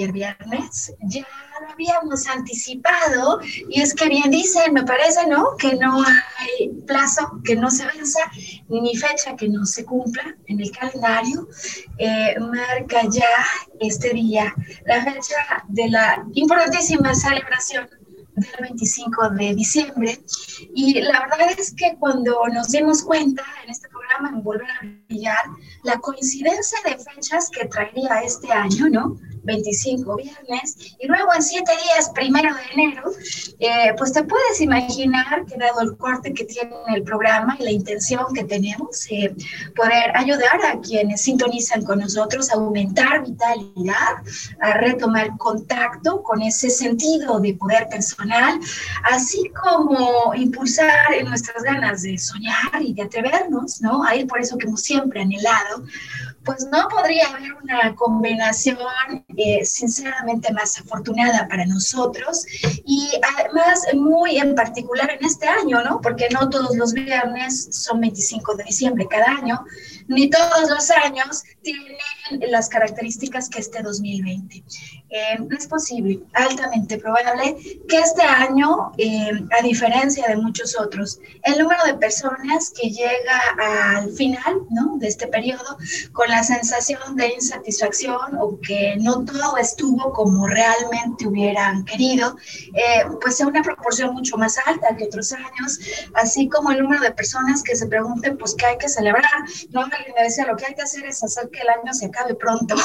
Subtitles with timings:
[0.00, 0.92] Cualquier viernes.
[1.02, 1.26] Ya
[1.60, 5.56] lo habíamos anticipado y es que bien dicen, me parece, ¿no?
[5.58, 8.20] Que no hay plazo que no se venza
[8.68, 11.48] ni fecha que no se cumpla en el calendario.
[11.98, 13.28] Eh, marca ya
[13.80, 14.54] este día
[14.86, 17.88] la fecha de la importantísima celebración
[18.36, 20.18] del 25 de diciembre.
[20.74, 24.86] Y la verdad es que cuando nos dimos cuenta en este programa, en Volver a
[25.08, 25.44] Brillar,
[25.84, 29.18] la coincidencia de fechas que traería este año, ¿no?
[29.42, 33.10] 25 viernes, y luego en 7 días, primero de enero,
[33.58, 37.70] eh, pues te puedes imaginar que dado el corte que tiene el programa y la
[37.70, 39.34] intención que tenemos, eh,
[39.74, 44.16] poder ayudar a quienes sintonizan con nosotros a aumentar vitalidad,
[44.60, 48.58] a retomar contacto con ese sentido de poder personal,
[49.10, 54.04] así como impulsar en nuestras ganas de soñar y de atrevernos, ¿no?
[54.04, 55.84] A ir por eso que hemos siempre anhelado,
[56.44, 58.78] pues no podría haber una combinación
[59.36, 62.46] eh, sinceramente más afortunada para nosotros
[62.84, 66.00] y además muy en particular en este año, ¿no?
[66.00, 69.64] Porque no todos los viernes son 25 de diciembre cada año,
[70.10, 71.96] ni todos los años tienen
[72.50, 74.64] las características que este 2020.
[75.12, 77.56] Eh, es posible, altamente probable,
[77.88, 83.40] que este año, eh, a diferencia de muchos otros, el número de personas que llega
[83.96, 84.98] al final ¿no?
[84.98, 85.78] de este periodo
[86.12, 92.36] con la sensación de insatisfacción o que no todo estuvo como realmente hubieran querido,
[92.74, 95.78] eh, pues sea una proporción mucho más alta que otros años,
[96.14, 99.24] así como el número de personas que se pregunten, pues, ¿qué hay que celebrar?
[99.70, 102.06] No, alguien me decía, lo que hay que hacer es hacer que el año se
[102.06, 102.74] acabe pronto.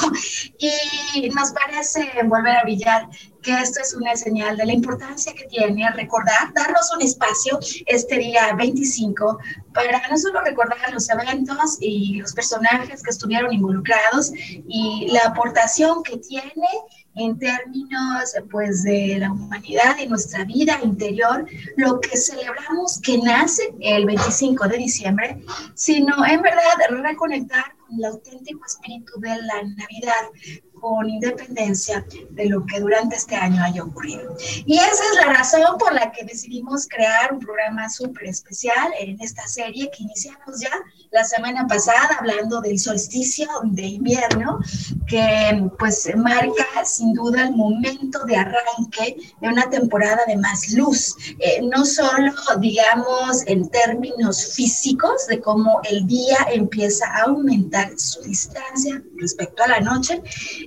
[0.58, 3.08] Y nos parece volver a brillar
[3.42, 8.18] que esto es una señal de la importancia que tiene recordar, darnos un espacio este
[8.18, 9.38] día 25
[9.74, 14.32] para no solo recordar los eventos y los personajes que estuvieron involucrados
[14.68, 16.68] y la aportación que tiene
[17.16, 21.46] en términos pues de la humanidad y nuestra vida interior,
[21.78, 25.42] lo que celebramos que nace el 25 de diciembre,
[25.74, 30.30] sino en verdad reconectar con el auténtico espíritu de la Navidad,
[30.86, 34.36] con independencia de lo que durante este año haya ocurrido.
[34.68, 39.20] Y esa es la razón por la que decidimos crear un programa súper especial en
[39.20, 40.70] esta serie que iniciamos ya
[41.10, 44.60] la semana pasada hablando del solsticio de invierno,
[45.08, 51.16] que pues marca sin duda el momento de arranque de una temporada de más luz,
[51.40, 58.22] eh, no solo digamos en términos físicos de cómo el día empieza a aumentar su
[58.22, 60.22] distancia respecto a la noche,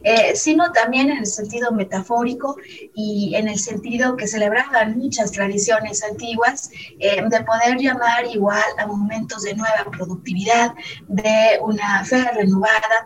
[0.08, 2.56] eh, sino también en el sentido metafórico
[2.94, 8.86] y en el sentido que celebraban muchas tradiciones antiguas eh, de poder llamar igual a
[8.86, 10.72] momentos de nueva productividad,
[11.08, 13.04] de una fe renovada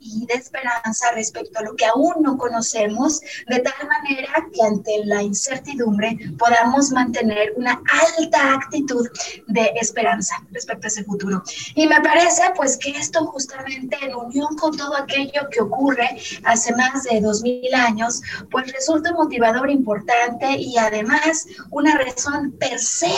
[0.00, 5.04] y de esperanza respecto a lo que aún no conocemos, de tal manera que ante
[5.04, 7.80] la incertidumbre podamos mantener una
[8.16, 9.08] alta actitud
[9.46, 11.42] de esperanza respecto a ese futuro.
[11.74, 16.74] Y me parece pues que esto justamente en unión con todo aquello que ocurre hace
[16.74, 18.20] más de dos mil años,
[18.50, 23.14] pues resulta un motivador importante y además una razón per se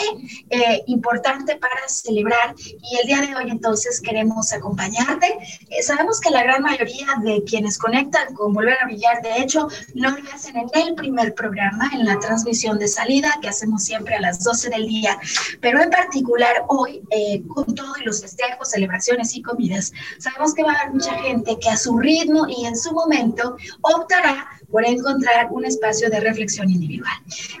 [0.49, 2.55] eh, importante para celebrar.
[2.57, 5.37] Y el día de hoy entonces queremos acompañarte.
[5.69, 9.67] Eh, sabemos que la gran mayoría de quienes conectan con Volver a Brillar, de hecho,
[9.93, 14.15] no lo hacen en el primer programa, en la transmisión de salida que hacemos siempre
[14.15, 15.19] a las 12 del día,
[15.59, 20.63] pero en particular hoy, eh, con todo y los festejos, celebraciones y comidas, sabemos que
[20.63, 24.85] va a haber mucha gente que a su ritmo y en su momento optará por
[24.85, 27.13] encontrar un espacio de reflexión individual.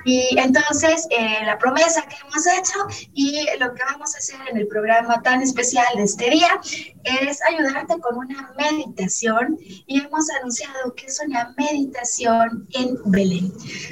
[0.05, 4.57] Y entonces, eh, la promesa que hemos hecho y lo que vamos a hacer en
[4.57, 6.49] el programa tan especial de este día
[7.03, 13.51] es ayudarte con una meditación y hemos anunciado que es una meditación en Belén.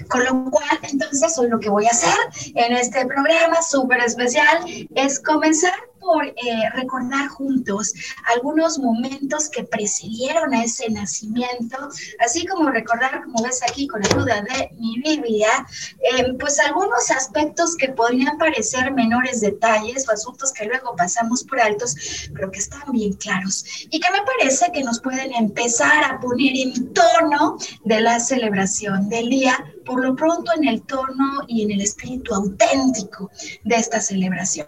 [0.09, 2.17] Con lo cual, entonces, hoy lo que voy a hacer
[2.55, 6.33] en este programa súper especial es comenzar por eh,
[6.73, 7.93] recordar juntos
[8.35, 11.77] algunos momentos que precedieron a ese nacimiento,
[12.19, 15.67] así como recordar, como ves aquí con ayuda de mi Biblia,
[15.99, 21.59] eh, pues algunos aspectos que podrían parecer menores detalles o asuntos que luego pasamos por
[21.59, 21.95] altos,
[22.33, 26.55] pero que están bien claros y que me parece que nos pueden empezar a poner
[26.55, 29.57] en tono de la celebración del día
[29.89, 33.31] por lo pronto en el tono y en el espíritu auténtico
[33.63, 34.67] de esta celebración.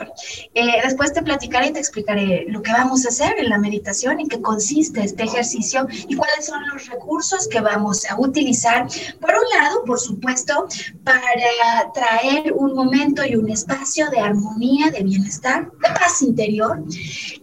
[0.56, 4.19] Eh, después te platicaré y te explicaré lo que vamos a hacer en la meditación,
[4.19, 8.88] en qué consiste este ejercicio y cuáles son los recursos que vamos a utilizar.
[9.19, 10.68] Por un lado, por supuesto,
[11.03, 16.83] para traer un momento y un espacio de armonía, de bienestar, de paz interior.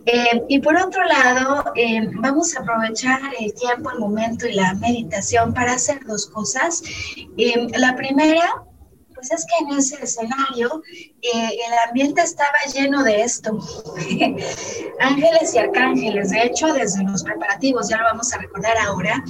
[0.04, 4.74] Eh, y por otro lado, eh, vamos a aprovechar el tiempo, el momento y la
[4.74, 6.82] meditación para hacer dos cosas.
[7.76, 8.64] La primera,
[9.14, 10.82] pues es que en ese escenario
[11.22, 13.58] eh, el ambiente estaba lleno de esto.
[15.00, 19.24] Ángeles y arcángeles, de hecho, desde los preparativos, ya lo vamos a recordar ahora.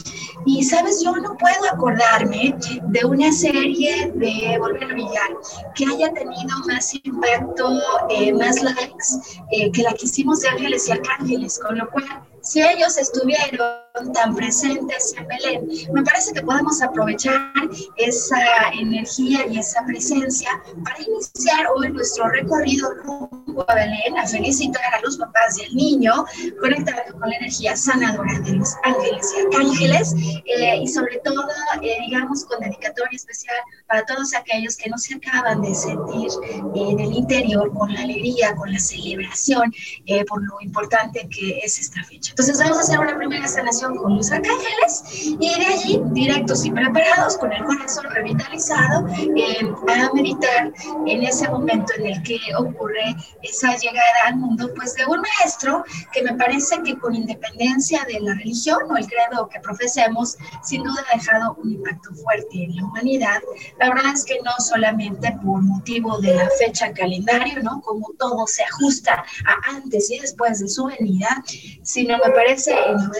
[0.44, 5.30] Y sabes, yo no puedo acordarme de una serie de Volver a Brillar
[5.74, 7.80] que haya tenido más impacto,
[8.10, 9.06] eh, más likes
[9.52, 13.87] eh, que la que hicimos de Ángeles y Arcángeles, con lo cual si ellos estuvieron
[14.12, 17.52] tan presentes en Belén, me parece que podemos aprovechar
[17.96, 18.38] esa
[18.78, 20.50] energía y esa presencia
[20.84, 26.24] para iniciar hoy nuestro recorrido rumbo a Belén, a felicitar a los papás al niño,
[26.60, 30.14] conectando con la energía sanadora de los ángeles y arcángeles,
[30.46, 31.46] eh, y sobre todo,
[31.82, 33.56] eh, digamos, con dedicatoria especial
[33.86, 36.30] para todos aquellos que no se acaban de sentir
[36.74, 39.72] en el interior con la alegría, con la celebración,
[40.06, 42.30] eh, por lo importante que es esta fecha.
[42.30, 46.70] Entonces vamos a hacer una primera sanación con los arcángeles y de allí, directos y
[46.70, 50.72] preparados, con el corazón revitalizado, eh, a meditar
[51.06, 55.84] en ese momento en el que ocurre esa llegada al mundo, pues de un maestro
[56.12, 60.82] que me parece que con independencia de la religión o el credo que profesemos, sin
[60.82, 63.40] duda ha dejado un impacto fuerte en la humanidad.
[63.78, 67.80] La verdad es que no solamente por motivo de la fecha calendario, ¿no?
[67.82, 71.42] Como todo se ajusta a antes y después de su venida,
[71.82, 73.10] sino me parece en lo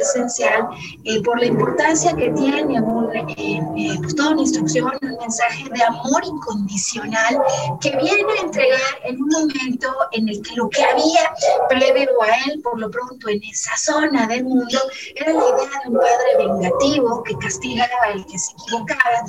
[1.05, 5.65] eh, por la importancia que tiene un, eh, eh, pues toda una instrucción, un mensaje
[5.71, 7.39] de amor incondicional
[7.81, 11.33] que viene a entregar en un momento en el que lo que había
[11.69, 14.79] previo a él, por lo pronto en esa zona del mundo,
[15.15, 19.25] era la idea de un padre vengativo que castigaba al que se equivocaba.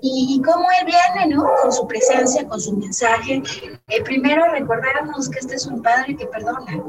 [0.00, 1.44] Y, y cómo él viene, ¿no?
[1.62, 3.42] Con su presencia, con su mensaje.
[4.04, 6.82] primero recordarnos que este es un padre que perdona,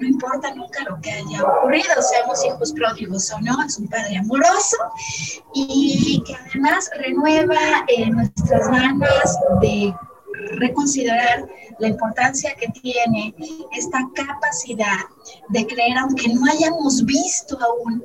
[0.00, 4.18] no importa nunca lo que haya ocurrido, seamos hijos pródigos o no, es un padre
[4.18, 4.76] amoroso
[5.54, 9.94] y que además renueva eh, nuestras ganas de
[10.58, 11.46] reconsiderar
[11.78, 13.34] la importancia que tiene
[13.72, 14.98] esta capacidad
[15.48, 18.04] de creer, aunque no hayamos visto aún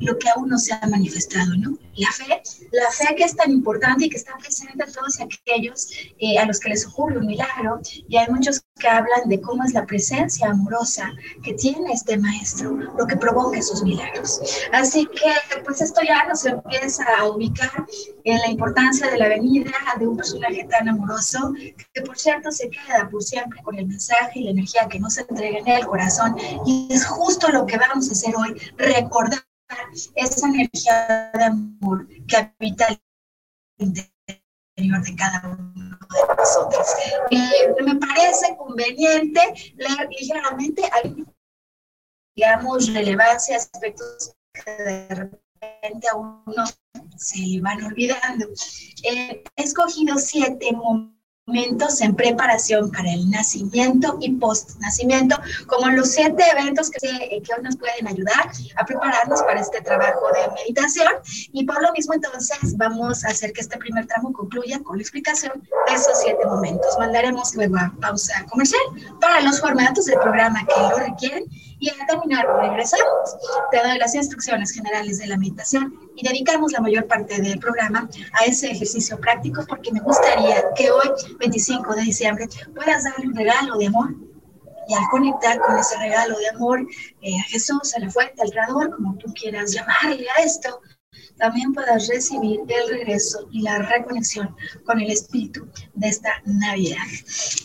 [0.00, 1.78] lo que aún no se ha manifestado, ¿no?
[1.94, 5.88] La fe, la fe que es tan importante y que está presente en todos aquellos
[6.18, 9.62] eh, a los que les ocurre un milagro, y hay muchos que hablan de cómo
[9.64, 14.40] es la presencia amorosa que tiene este maestro, lo que provoca esos milagros.
[14.72, 17.86] Así que, pues esto ya nos empieza a ubicar
[18.24, 21.52] en la importancia de la venida de un personaje tan amoroso,
[21.92, 25.18] que por cierto se queda por siempre con el mensaje y la energía que nos
[25.18, 29.42] entrega en el corazón, y es justo lo que vamos a hacer hoy, recordar
[30.14, 33.00] esa energía de amor que habita el
[33.78, 36.86] interior de cada uno de nosotros.
[37.30, 40.82] Eh, me parece conveniente leer ligeramente,
[42.34, 46.64] digamos, relevancia, aspectos que de repente a uno
[47.16, 48.46] se van olvidando.
[49.04, 56.12] Eh, he escogido siete momentos momentos en preparación para el nacimiento y post-nacimiento, como los
[56.12, 57.00] siete eventos que,
[57.42, 61.12] que hoy nos pueden ayudar a prepararnos para este trabajo de meditación.
[61.52, 65.02] Y por lo mismo, entonces, vamos a hacer que este primer tramo concluya con la
[65.02, 66.96] explicación de esos siete momentos.
[67.00, 68.82] Mandaremos luego a pausa comercial
[69.20, 71.44] para los formatos del programa que lo requieren
[71.82, 73.36] y al terminar regresamos.
[73.72, 78.08] Te doy las instrucciones generales de la meditación y dedicamos la mayor parte del programa
[78.34, 81.10] a ese ejercicio práctico porque me gustaría que hoy,
[81.40, 84.14] 25 de diciembre, puedas darle un regalo de amor
[84.88, 86.86] y al conectar con ese regalo de amor
[87.20, 90.80] eh, a Jesús, a la fuente, al creador, como tú quieras llamarle a esto,
[91.36, 94.54] también puedas recibir el regreso y la reconexión
[94.84, 97.06] con el espíritu de esta Navidad.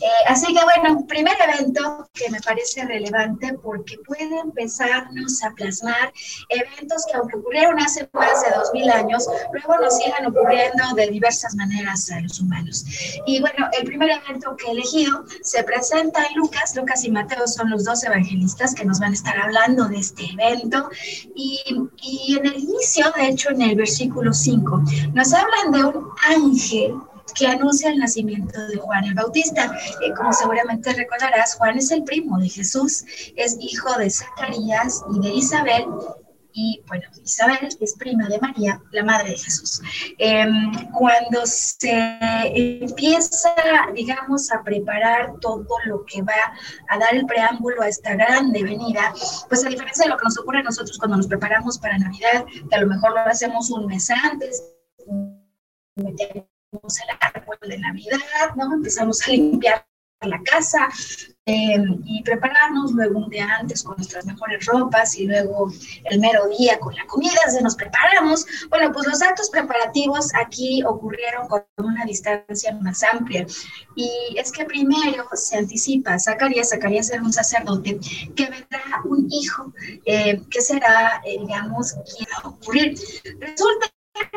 [0.02, 6.12] Eh, así que bueno, primer evento que me parece relevante porque puede empezarnos a plasmar
[6.50, 11.08] eventos que aunque ocurrieron hace más de dos mil años, luego nos sigan ocurriendo de
[11.08, 12.86] diversas maneras a los humanos.
[13.26, 16.76] Y bueno, el primer evento que he elegido se presenta en Lucas.
[16.76, 20.26] Lucas y Mateo son los dos evangelistas que nos van a estar hablando de este
[20.32, 20.90] evento.
[21.36, 21.62] Y,
[22.02, 26.96] y en el inicio, de en el versículo 5, nos hablan de un ángel
[27.36, 29.72] que anuncia el nacimiento de Juan el Bautista.
[30.16, 35.30] Como seguramente recordarás, Juan es el primo de Jesús, es hijo de Zacarías y de
[35.30, 35.86] Isabel,
[36.58, 39.80] y bueno, Isabel es prima de María, la madre de Jesús.
[40.18, 42.18] Em, cuando se
[42.82, 43.54] empieza,
[43.94, 46.34] digamos, a preparar todo lo que va
[46.90, 49.14] a dar el preámbulo a esta grande venida,
[49.48, 52.44] pues a diferencia de lo que nos ocurre a nosotros cuando nos preparamos para Navidad,
[52.68, 54.64] que a lo mejor lo hacemos un mes antes,
[55.96, 58.74] metemos el árbol de Navidad, ¿no?
[58.74, 59.86] Empezamos a limpiar
[60.22, 60.90] la casa,
[61.50, 65.72] Em, y prepararnos luego un día antes con nuestras mejores ropas y luego
[66.04, 68.46] el mero día con la comida, se nos preparamos.
[68.70, 73.46] Bueno, pues los actos preparativos aquí ocurrieron con una distancia más amplia.
[73.96, 77.98] Y es que primero se anticipa, Zacarías, Zacarías era un sacerdote,
[78.36, 79.72] que vendrá un hijo,
[80.06, 83.00] eh, que será, eh, digamos, quien va a ocurrir.
[83.40, 83.88] Resulta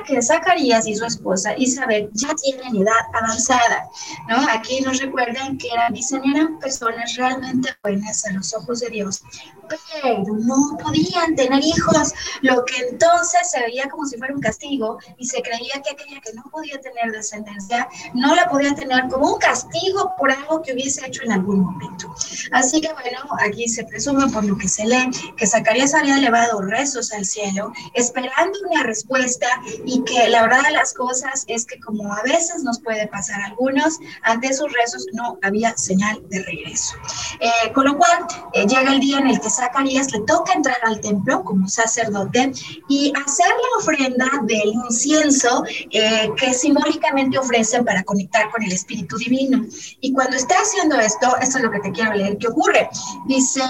[0.06, 3.88] que Zacarías y su esposa Isabel ya tienen edad avanzada,
[4.28, 4.36] ¿no?
[4.50, 9.22] Aquí nos recuerdan que eran, dicen, eran personas realmente buenas a los ojos de Dios,
[9.68, 14.98] pero no podían tener hijos, lo que entonces se veía como si fuera un castigo
[15.18, 19.34] y se creía que aquella que no podía tener descendencia no la podía tener como
[19.34, 22.12] un castigo por algo que hubiese hecho en algún momento.
[22.52, 26.60] Así que bueno, aquí se presume por lo que se lee que Zacarías había elevado
[26.62, 29.48] rezos al cielo esperando una respuesta
[29.84, 33.40] y que la verdad de las cosas es que como a veces nos puede pasar
[33.42, 36.94] algunos, ante sus rezos no había señal de regreso.
[37.40, 40.76] Eh, con lo cual eh, llega el día en el que Zacarías le toca entrar
[40.84, 42.52] al templo como sacerdote
[42.88, 49.16] y hacer la ofrenda del incienso eh, que simbólicamente ofrecen para conectar con el Espíritu
[49.16, 49.64] Divino.
[50.00, 52.88] Y cuando está haciendo esto, esto es lo que te quiero leer, ¿qué ocurre?
[53.26, 53.62] Dice,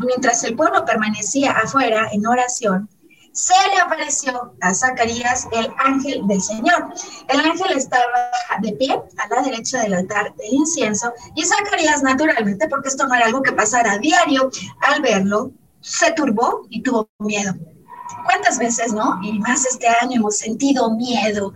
[0.00, 2.88] mientras el pueblo permanecía afuera en oración,
[3.34, 6.94] se le apareció a Zacarías el ángel del Señor.
[7.26, 12.68] El ángel estaba de pie a la derecha del altar del incienso y Zacarías naturalmente,
[12.68, 14.50] porque esto no era algo que pasara a diario,
[14.82, 15.50] al verlo,
[15.80, 17.54] se turbó y tuvo miedo.
[18.24, 19.18] ¿Cuántas veces, no?
[19.22, 21.52] Y más este año hemos sentido miedo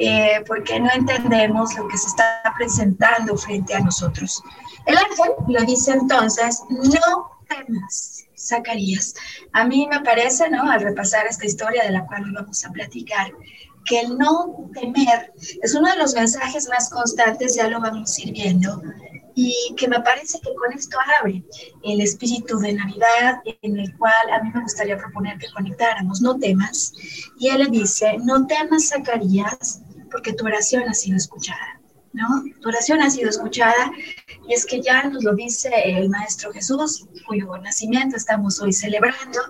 [0.00, 4.42] eh, porque no entendemos lo que se está presentando frente a nosotros.
[4.86, 9.14] El ángel le dice entonces, no temas Zacarías.
[9.52, 10.70] A mí me parece, ¿no?
[10.70, 13.32] Al repasar esta historia de la cual vamos a platicar,
[13.84, 15.32] que el no temer
[15.62, 18.82] es uno de los mensajes más constantes, ya lo vamos a ir viendo,
[19.34, 21.42] y que me parece que con esto abre
[21.82, 26.38] el espíritu de Navidad en el cual a mí me gustaría proponer que conectáramos, no
[26.38, 26.92] temas,
[27.38, 31.81] y él le dice, no temas, Zacarías, porque tu oración ha sido escuchada.
[32.12, 32.44] ¿No?
[32.60, 33.92] Tu oración ha sido escuchada
[34.48, 39.40] y es que ya nos lo dice el Maestro Jesús, cuyo nacimiento estamos hoy celebrando,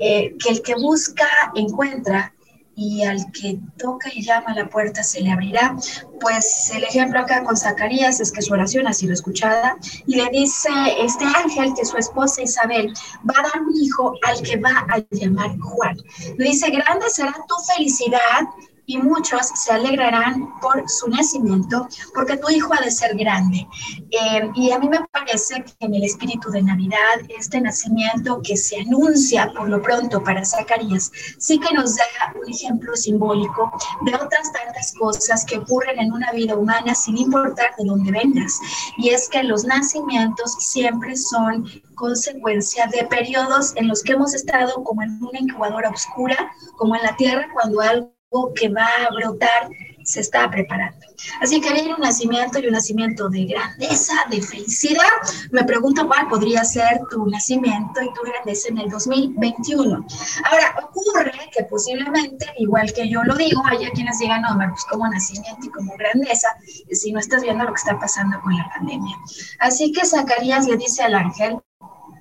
[0.00, 2.32] eh, que el que busca encuentra
[2.78, 5.74] y al que toca y llama a la puerta se le abrirá.
[6.20, 10.28] Pues el ejemplo acá con Zacarías es que su oración ha sido escuchada y le
[10.30, 10.68] dice
[11.00, 12.92] este ángel que su esposa Isabel
[13.28, 15.96] va a dar un hijo al que va a llamar Juan.
[16.36, 18.42] Le dice, grande será tu felicidad
[18.86, 23.66] y muchos se alegrarán por su nacimiento, porque tu hijo ha de ser grande.
[24.10, 28.56] Eh, y a mí me parece que en el espíritu de Navidad, este nacimiento que
[28.56, 32.04] se anuncia por lo pronto para Zacarías, sí que nos da
[32.40, 37.74] un ejemplo simbólico de otras tantas cosas que ocurren en una vida humana sin importar
[37.76, 38.60] de dónde vengas.
[38.98, 44.84] Y es que los nacimientos siempre son consecuencia de periodos en los que hemos estado
[44.84, 48.15] como en una incubadora oscura, como en la tierra cuando algo
[48.54, 49.68] que va a brotar
[50.06, 51.04] se está preparando.
[51.40, 55.02] Así que viene un nacimiento y un nacimiento de grandeza, de felicidad.
[55.50, 60.06] Me pregunto cuál podría ser tu nacimiento y tu grandeza en el 2021.
[60.44, 65.08] Ahora, ocurre que posiblemente, igual que yo lo digo, haya quienes digan, no, pues como
[65.08, 66.48] nacimiento y como grandeza,
[66.92, 69.16] si no estás viendo lo que está pasando con la pandemia.
[69.58, 71.58] Así que Zacarías le dice al ángel,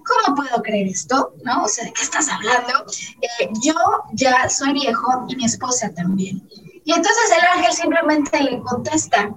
[0.05, 1.33] ¿cómo puedo creer esto?
[1.43, 1.63] ¿No?
[1.63, 2.85] O sea, ¿de qué estás hablando?
[3.21, 3.73] Eh, yo
[4.13, 6.47] ya soy viejo y mi esposa también.
[6.83, 9.35] Y entonces el ángel simplemente le contesta,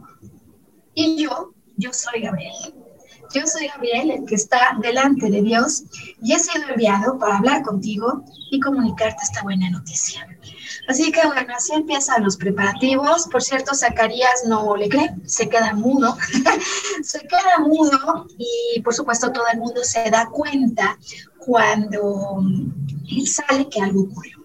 [0.94, 2.74] y yo, yo soy Gabriel.
[3.34, 5.84] Yo soy Gabriel, el que está delante de Dios,
[6.22, 10.26] y he sido enviado para hablar contigo y comunicarte esta buena noticia.
[10.88, 13.28] Así que bueno, así empiezan los preparativos.
[13.28, 16.16] Por cierto, Zacarías no le cree, se queda mudo,
[17.02, 20.98] se queda mudo y por supuesto todo el mundo se da cuenta
[21.38, 22.42] cuando
[23.26, 24.38] sale que algo ocurrió.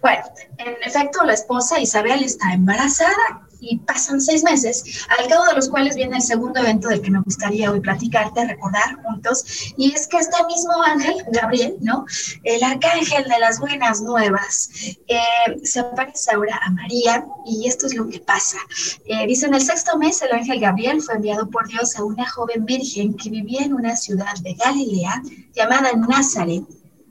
[0.00, 0.24] Bueno,
[0.58, 5.68] en efecto, la esposa Isabel está embarazada y pasan seis meses, al cabo de los
[5.68, 10.06] cuales viene el segundo evento del que me gustaría hoy platicarte, recordar juntos, y es
[10.06, 12.06] que este mismo ángel, Gabriel, ¿no?
[12.44, 14.70] El arcángel de las buenas nuevas,
[15.08, 15.18] eh,
[15.64, 18.58] se aparece ahora a María y esto es lo que pasa.
[19.06, 22.28] Eh, dice, en el sexto mes el ángel Gabriel fue enviado por Dios a una
[22.28, 25.22] joven virgen que vivía en una ciudad de Galilea
[25.54, 26.64] llamada Nazaret,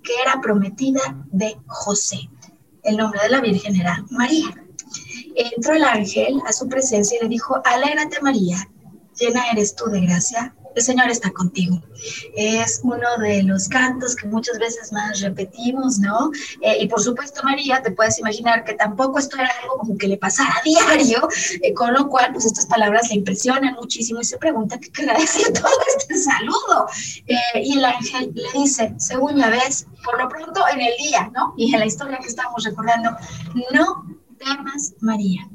[0.03, 2.29] que era prometida de José
[2.85, 4.64] el nombre de la Virgen era María.
[5.35, 8.57] Entró el ángel a su presencia y le dijo, alégrate María,
[9.19, 11.81] llena eres tú de gracia, el Señor está contigo.
[12.35, 16.31] Es uno de los cantos que muchas veces más repetimos, ¿no?
[16.61, 20.07] Eh, y por supuesto, María, te puedes imaginar que tampoco esto era algo como que
[20.07, 21.27] le pasara a diario,
[21.61, 25.17] eh, con lo cual, pues estas palabras le impresionan muchísimo y se pregunta qué querrá
[25.17, 26.87] decir todo este saludo.
[27.27, 31.31] Eh, y el ángel le dice, según la vez, por lo pronto en el día,
[31.33, 31.53] ¿no?
[31.57, 33.11] Y en la historia que estamos recordando,
[33.71, 34.14] no
[34.45, 35.49] temas, María,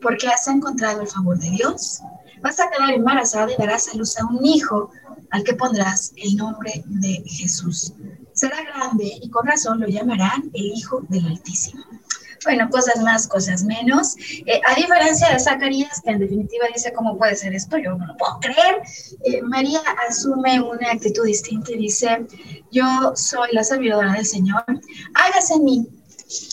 [0.00, 2.02] porque has encontrado el favor de Dios
[2.42, 4.90] vas a quedar embarazada y darás a luz a un hijo
[5.30, 7.92] al que pondrás el nombre de Jesús.
[8.32, 11.82] Será grande y con razón lo llamarán el Hijo del Altísimo.
[12.44, 14.14] Bueno, cosas más, cosas menos.
[14.46, 17.76] Eh, a diferencia de Zacarías, que en definitiva dice, ¿cómo puede ser esto?
[17.78, 18.80] Yo no lo puedo creer.
[19.24, 22.26] Eh, María asume una actitud distinta y dice,
[22.70, 24.64] yo soy la servidora del Señor,
[25.14, 25.88] hágase en mí,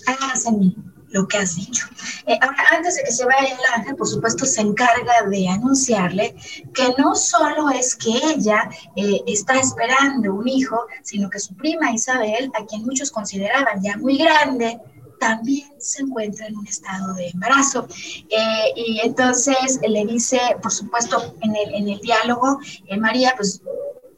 [0.08, 0.75] hágase en mí
[1.10, 1.88] lo que has dicho.
[2.26, 6.36] Eh, ahora, antes de que se vaya el ángel, por supuesto, se encarga de anunciarle
[6.74, 11.92] que no solo es que ella eh, está esperando un hijo, sino que su prima
[11.92, 14.80] Isabel, a quien muchos consideraban ya muy grande,
[15.20, 17.88] también se encuentra en un estado de embarazo.
[18.29, 22.60] Eh, y entonces le dice, por supuesto, en el, en el diálogo,
[23.00, 23.62] María, pues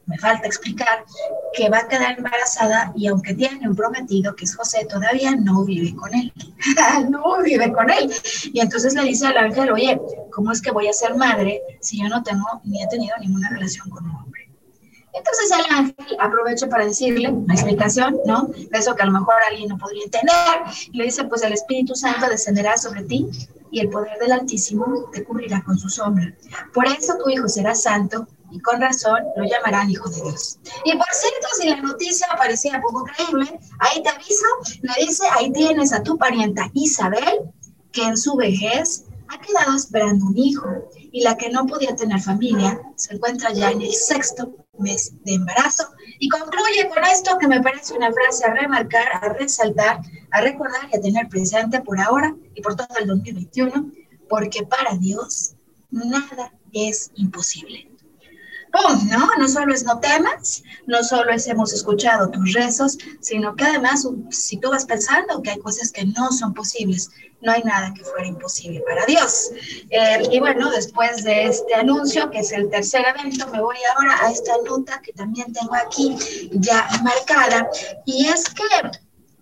[0.08, 1.04] me falta explicar
[1.52, 5.64] que va a quedar embarazada y aunque tiene un prometido que es José, todavía no
[5.64, 6.32] vive con él.
[7.10, 8.10] no vive con él.
[8.52, 10.00] Y entonces le dice al ángel, oye,
[10.32, 13.50] ¿cómo es que voy a ser madre si yo no tengo ni he tenido ninguna
[13.50, 14.50] relación con un hombre?
[15.12, 18.48] Entonces el ángel aprovecha para decirle una explicación, ¿no?
[18.72, 20.32] Eso que a lo mejor alguien no podría entender.
[20.92, 23.26] Y le dice, pues el Espíritu Santo descenderá sobre ti
[23.70, 26.32] y el poder del Altísimo te cubrirá con su sombra.
[26.72, 30.58] Por eso tu hijo será santo y con razón lo llamarán hijo de Dios.
[30.84, 34.46] Y por cierto, si la noticia parecía poco creíble, ahí te aviso,
[34.82, 37.50] le dice, ahí tienes a tu parienta Isabel,
[37.92, 40.66] que en su vejez ha quedado esperando un hijo,
[41.10, 45.34] y la que no podía tener familia se encuentra ya en el sexto mes de
[45.34, 45.88] embarazo.
[46.18, 50.88] Y concluye con esto que me parece una frase a remarcar, a resaltar, a recordar
[50.92, 53.92] y a tener presente por ahora y por todo el 2021,
[54.28, 55.54] porque para Dios
[55.90, 57.87] nada es imposible.
[58.72, 59.08] ¡Pum!
[59.08, 59.28] ¿no?
[59.38, 64.06] No solo es no temas, no solo es hemos escuchado tus rezos, sino que además,
[64.30, 68.02] si tú vas pensando que hay cosas que no son posibles, no hay nada que
[68.02, 69.50] fuera imposible para Dios.
[69.90, 74.26] Eh, y bueno, después de este anuncio, que es el tercer evento, me voy ahora
[74.26, 76.16] a esta nota que también tengo aquí
[76.52, 77.68] ya marcada,
[78.04, 78.64] y es que,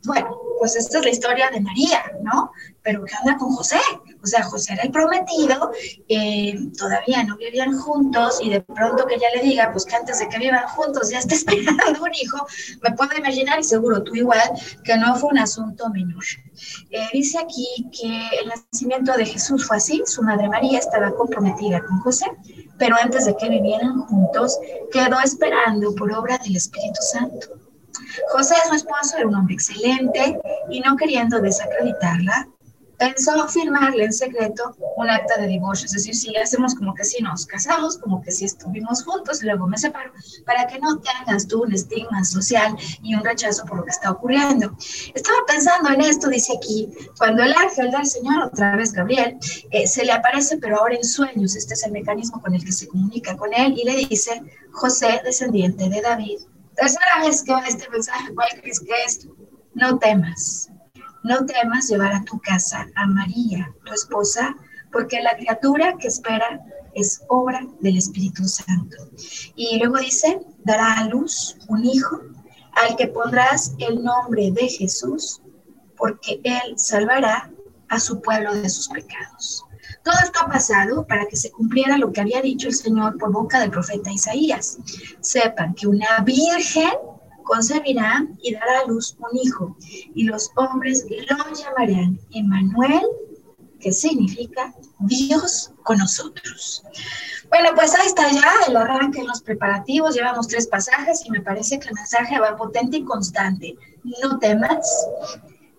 [0.07, 2.51] bueno, pues esta es la historia de María, ¿no?
[2.83, 3.79] Pero ¿qué onda con José?
[4.23, 5.71] O sea, José era el prometido,
[6.09, 10.19] eh, todavía no vivían juntos y de pronto que ella le diga, pues que antes
[10.19, 12.47] de que vivan juntos ya está esperando un hijo,
[12.83, 14.51] me puedo imaginar y seguro tú igual,
[14.85, 16.25] que no fue un asunto menor.
[16.91, 21.85] Eh, dice aquí que el nacimiento de Jesús fue así, su madre María estaba comprometida
[21.85, 22.27] con José,
[22.79, 24.59] pero antes de que vivieran juntos
[24.91, 27.66] quedó esperando por obra del Espíritu Santo.
[28.33, 30.39] José, su esposo, era un hombre excelente
[30.71, 32.49] y no queriendo desacreditarla,
[32.99, 37.23] pensó firmarle en secreto un acta de divorcio, es decir, si hacemos como que si
[37.23, 40.13] nos casamos, como que si estuvimos juntos, y luego me separo,
[40.45, 44.11] para que no tengas tú un estigma social y un rechazo por lo que está
[44.11, 44.75] ocurriendo.
[45.15, 49.39] Estaba pensando en esto, dice aquí, cuando el ángel del Señor, otra vez Gabriel,
[49.71, 52.73] eh, se le aparece, pero ahora en sueños, este es el mecanismo con el que
[52.73, 56.39] se comunica con él, y le dice, José, descendiente de David,
[56.77, 59.29] tercera vez que va este mensaje, ¿cuál crees que es?
[59.75, 60.71] No temas,
[61.25, 64.55] no temas llevar a tu casa a María, tu esposa,
[64.93, 66.61] porque la criatura que espera
[66.95, 68.97] es obra del Espíritu Santo.
[69.55, 72.21] Y luego dice, dará a luz un hijo
[72.73, 75.43] al que pondrás el nombre de Jesús,
[75.97, 77.51] porque él salvará
[77.89, 79.66] a su pueblo de sus pecados.
[80.07, 83.33] Todo esto ha pasado para que se cumpliera lo que había dicho el Señor por
[83.33, 84.79] boca del profeta Isaías.
[85.19, 86.93] Sepan que una virgen
[87.43, 89.77] concebirá y dará a luz un hijo,
[90.15, 93.03] y los hombres lo llamarán Emmanuel,
[93.81, 96.85] que significa Dios con nosotros.
[97.49, 100.15] Bueno, pues ahí está ya el arranque en los preparativos.
[100.15, 103.75] Llevamos tres pasajes y me parece que el mensaje va potente y constante.
[104.23, 104.87] No temas,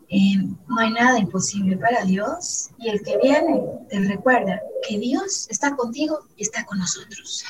[0.10, 5.48] eh, no hay nada imposible para Dios y el que viene te recuerda que Dios
[5.50, 7.44] está contigo y está con nosotros.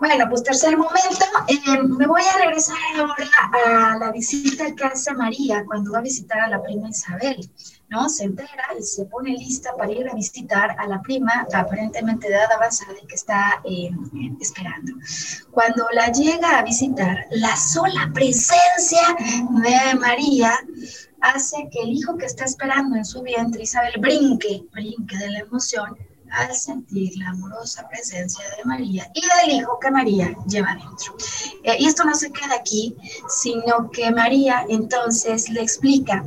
[0.00, 5.14] Bueno, pues tercer momento, eh, me voy a regresar ahora a la visita que hace
[5.14, 7.48] María cuando va a visitar a la prima Isabel,
[7.88, 8.08] ¿no?
[8.08, 12.34] Se entera y se pone lista para ir a visitar a la prima aparentemente de
[12.34, 13.90] edad avanzada que está eh,
[14.40, 14.92] esperando.
[15.52, 20.58] Cuando la llega a visitar, la sola presencia de María
[21.22, 25.38] hace que el hijo que está esperando en su vientre, Isabel, brinque, brinque de la
[25.38, 25.96] emoción
[26.30, 31.14] al sentir la amorosa presencia de María y del hijo que María lleva dentro.
[31.62, 32.96] Eh, y esto no se queda aquí,
[33.28, 36.24] sino que María entonces le explica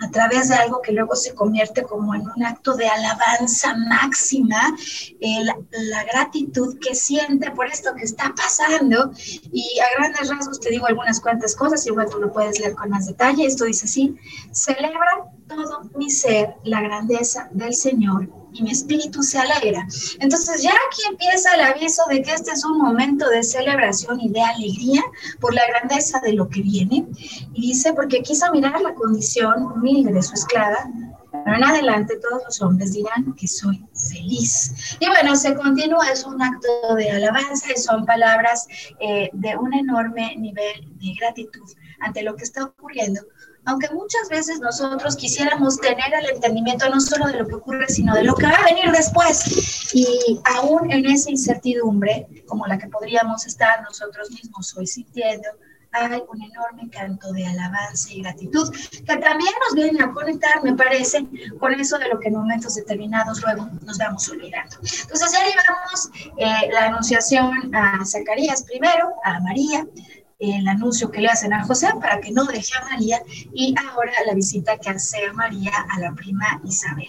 [0.00, 4.74] a través de algo que luego se convierte como en un acto de alabanza máxima,
[5.20, 9.10] la, gratitud que siente por esto que está pasando.
[9.52, 12.90] Y a grandes rasgos te digo algunas cuantas cosas, igual tú lo puedes leer con
[12.90, 13.46] más detalle.
[13.46, 14.16] Esto dice así,
[14.52, 19.86] celebra todo mi ser la grandeza del Señor y mi espíritu se alegra.
[20.20, 24.28] Entonces ya aquí empieza el aviso de que este es un momento de celebración y
[24.30, 25.02] de alegría
[25.40, 27.06] por la grandeza de lo que viene.
[27.52, 30.88] Y dice, porque quiso mirar la condición humilde de su esclava,
[31.44, 34.96] pero en adelante todos los hombres dirán que soy feliz.
[35.00, 38.66] Y bueno, se continúa, es un acto de alabanza y son palabras
[39.00, 41.68] eh, de un enorme nivel de gratitud
[42.00, 43.20] ante lo que está ocurriendo
[43.66, 48.14] aunque muchas veces nosotros quisiéramos tener el entendimiento no solo de lo que ocurre, sino
[48.14, 49.94] de lo que va a venir después.
[49.94, 55.48] Y aún en esa incertidumbre, como la que podríamos estar nosotros mismos hoy sintiendo,
[55.94, 60.74] hay un enorme canto de alabanza y gratitud que también nos viene a conectar, me
[60.74, 61.24] parece,
[61.60, 64.76] con eso de lo que en momentos determinados luego nos vamos olvidando.
[64.82, 69.86] Entonces ya llevamos eh, la anunciación a Zacarías primero, a María,
[70.38, 74.12] el anuncio que le hacen a José para que no deje a María y ahora
[74.26, 77.06] la visita que hace María a la prima Isabel.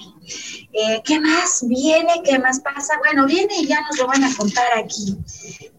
[0.73, 2.21] Eh, ¿Qué más viene?
[2.23, 2.97] ¿Qué más pasa?
[2.99, 5.17] Bueno, viene y ya nos lo van a contar aquí,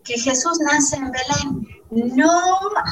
[0.05, 2.31] que Jesús nace en Belén no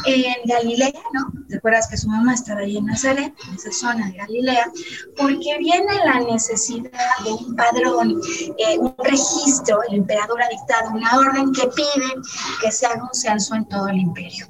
[0.07, 1.33] en Galilea, ¿no?
[1.49, 4.71] ¿Te acuerdas que su mamá estaba ahí en Nazaret, en esa zona de Galilea?
[5.17, 6.91] Porque viene la necesidad
[7.25, 8.21] de un padrón,
[8.59, 12.15] eh, un registro, el emperador ha dictado una orden que pide
[12.61, 14.47] que se haga un censo en todo el imperio.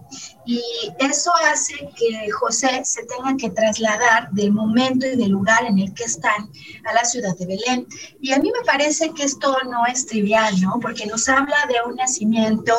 [0.46, 0.62] Y
[0.98, 5.94] eso hace que José se tenga que trasladar del momento y del lugar en el
[5.94, 6.50] que están
[6.84, 7.86] a la ciudad de Belén.
[8.20, 10.78] Y a mí me parece que esto no es trivial, ¿no?
[10.80, 12.74] Porque nos habla de un nacimiento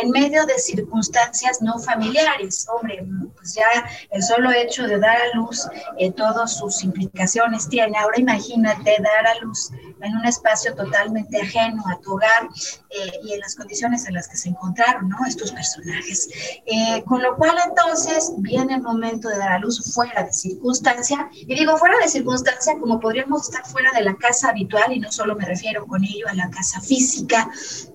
[0.00, 2.66] en medio de circunstancias no familiares.
[2.74, 3.04] Hombre,
[3.36, 3.66] pues ya
[4.10, 7.96] el solo hecho de dar a luz eh, todas sus implicaciones tiene.
[7.98, 12.48] Ahora imagínate dar a luz en un espacio totalmente ajeno a tu hogar
[12.90, 15.16] eh, y en las condiciones en las que se encontraron, ¿no?
[15.26, 16.28] Estos personajes.
[16.66, 21.28] Eh, con lo cual entonces viene el momento de dar a luz fuera de circunstancia,
[21.32, 25.10] y digo fuera de circunstancia como podríamos estar fuera de la casa habitual, y no
[25.10, 27.50] solo me refiero con ello a la casa física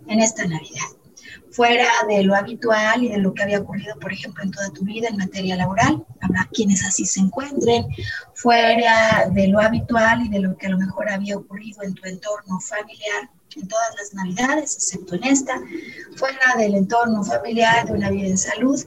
[0.07, 0.85] en esta Navidad
[1.51, 4.83] fuera de lo habitual y de lo que había ocurrido, por ejemplo, en toda tu
[4.83, 6.05] vida en materia laboral.
[6.21, 7.87] Habrá quienes así se encuentren,
[8.33, 12.07] fuera de lo habitual y de lo que a lo mejor había ocurrido en tu
[12.07, 15.61] entorno familiar en todas las navidades, excepto en esta,
[16.15, 18.79] fuera del entorno familiar, de una vida en salud,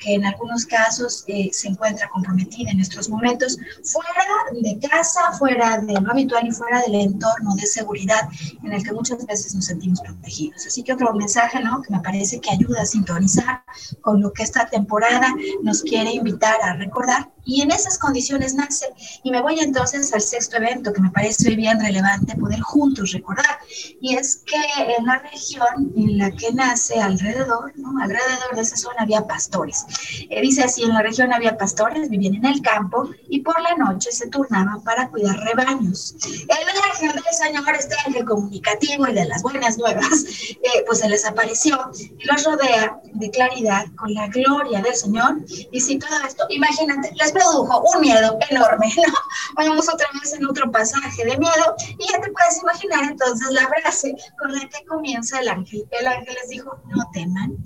[0.00, 5.78] que en algunos casos eh, se encuentra comprometida en estos momentos, fuera de casa, fuera
[5.78, 8.28] de lo habitual y fuera del entorno de seguridad
[8.64, 10.66] en el que muchas veces nos sentimos protegidos.
[10.66, 11.82] Así que otro mensaje, ¿no?
[11.82, 13.62] Que me parece que ayuda a sintonizar
[14.00, 15.28] con lo que esta temporada
[15.62, 18.86] nos quiere invitar a recordar Y en esas condiciones nace.
[19.22, 23.58] Y me voy entonces al sexto evento que me parece bien relevante poder juntos recordar.
[24.00, 24.56] Y es que
[24.98, 28.00] en la región en la que nace alrededor, ¿no?
[28.02, 29.84] alrededor de esa zona había pastores.
[30.28, 33.74] Eh, dice así, en la región había pastores, vivían en el campo y por la
[33.76, 36.14] noche se turnaban para cuidar rebaños.
[36.24, 41.08] El ángel del Señor, este ángel comunicativo y de las buenas nuevas, eh, pues se
[41.08, 45.38] les apareció y los rodea de claridad con la gloria del Señor.
[45.72, 49.12] Y si todo esto, imagínate, les produjo un miedo enorme, ¿no?
[49.56, 53.68] Vamos otra vez en otro pasaje de miedo y ya te puedes imaginar entonces la
[53.68, 55.86] frase con la que comienza el ángel.
[55.90, 57.56] El ángel les dijo, no teman,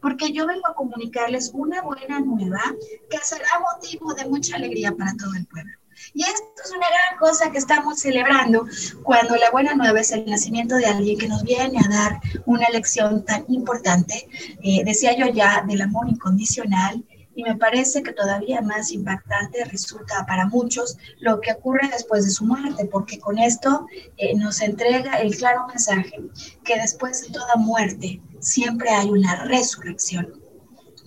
[0.00, 2.62] porque yo vengo a comunicarles una buena nueva
[3.08, 5.72] que será motivo de mucha alegría para todo el pueblo.
[6.14, 8.66] Y esto es una gran cosa que estamos celebrando
[9.02, 12.68] cuando la buena nueva es el nacimiento de alguien que nos viene a dar una
[12.70, 14.28] lección tan importante,
[14.62, 17.04] eh, decía yo ya, del amor incondicional.
[17.40, 22.30] Y me parece que todavía más impactante resulta para muchos lo que ocurre después de
[22.30, 23.86] su muerte, porque con esto
[24.18, 26.20] eh, nos entrega el claro mensaje
[26.62, 30.38] que después de toda muerte siempre hay una resurrección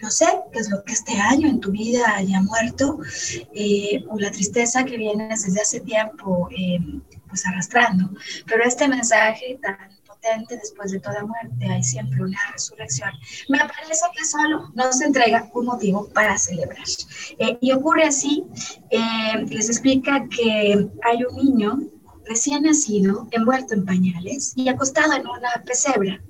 [0.02, 3.00] no sé qué es lo que este año en tu vida haya muerto
[3.54, 6.80] eh, o la tristeza que vienes desde hace tiempo eh,
[7.30, 8.10] pues arrastrando.
[8.46, 9.93] Pero este mensaje tan
[10.50, 13.12] después de toda muerte hay siempre una resurrección.
[13.50, 16.86] Me parece que solo nos entrega un motivo para celebrar.
[17.40, 18.44] Eh, y ocurre así,
[19.50, 21.80] les explica que hay un niño
[22.26, 26.22] recién nacido, envuelto en pañales y acostado en una pesebra.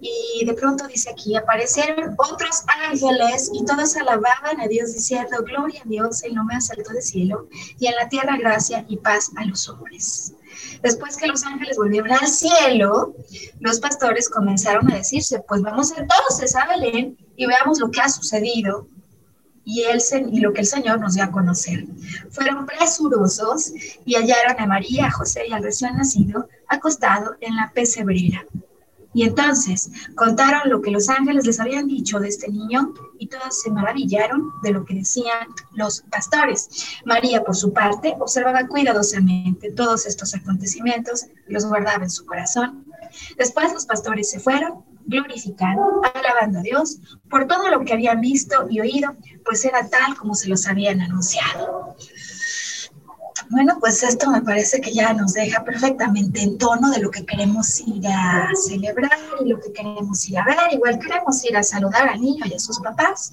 [0.00, 5.80] Y de pronto dice aquí, aparecieron otros ángeles y todos alababan a Dios diciendo, gloria
[5.84, 9.30] a Dios en lo más alto del cielo y en la tierra gracia y paz
[9.36, 10.34] a los hombres.
[10.82, 13.14] Después que los ángeles volvieron al cielo,
[13.60, 18.08] los pastores comenzaron a decirse, pues vamos entonces a Belén y veamos lo que ha
[18.08, 18.88] sucedido
[19.64, 20.00] y, él,
[20.32, 21.84] y lo que el Señor nos dio a conocer.
[22.30, 23.72] Fueron presurosos
[24.04, 28.44] y hallaron a María, a José y al recién nacido acostado en la pesebrera.
[29.14, 33.60] Y entonces contaron lo que los ángeles les habían dicho de este niño y todos
[33.60, 36.68] se maravillaron de lo que decían los pastores.
[37.04, 42.84] María, por su parte, observaba cuidadosamente todos estos acontecimientos, los guardaba en su corazón.
[43.36, 46.98] Después los pastores se fueron glorificando, alabando a Dios
[47.28, 51.00] por todo lo que habían visto y oído, pues era tal como se los habían
[51.00, 51.96] anunciado.
[53.50, 57.24] Bueno, pues esto me parece que ya nos deja perfectamente en tono de lo que
[57.24, 60.56] queremos ir a celebrar y lo que queremos ir a ver.
[60.72, 63.32] Igual queremos ir a saludar al niño y a sus papás.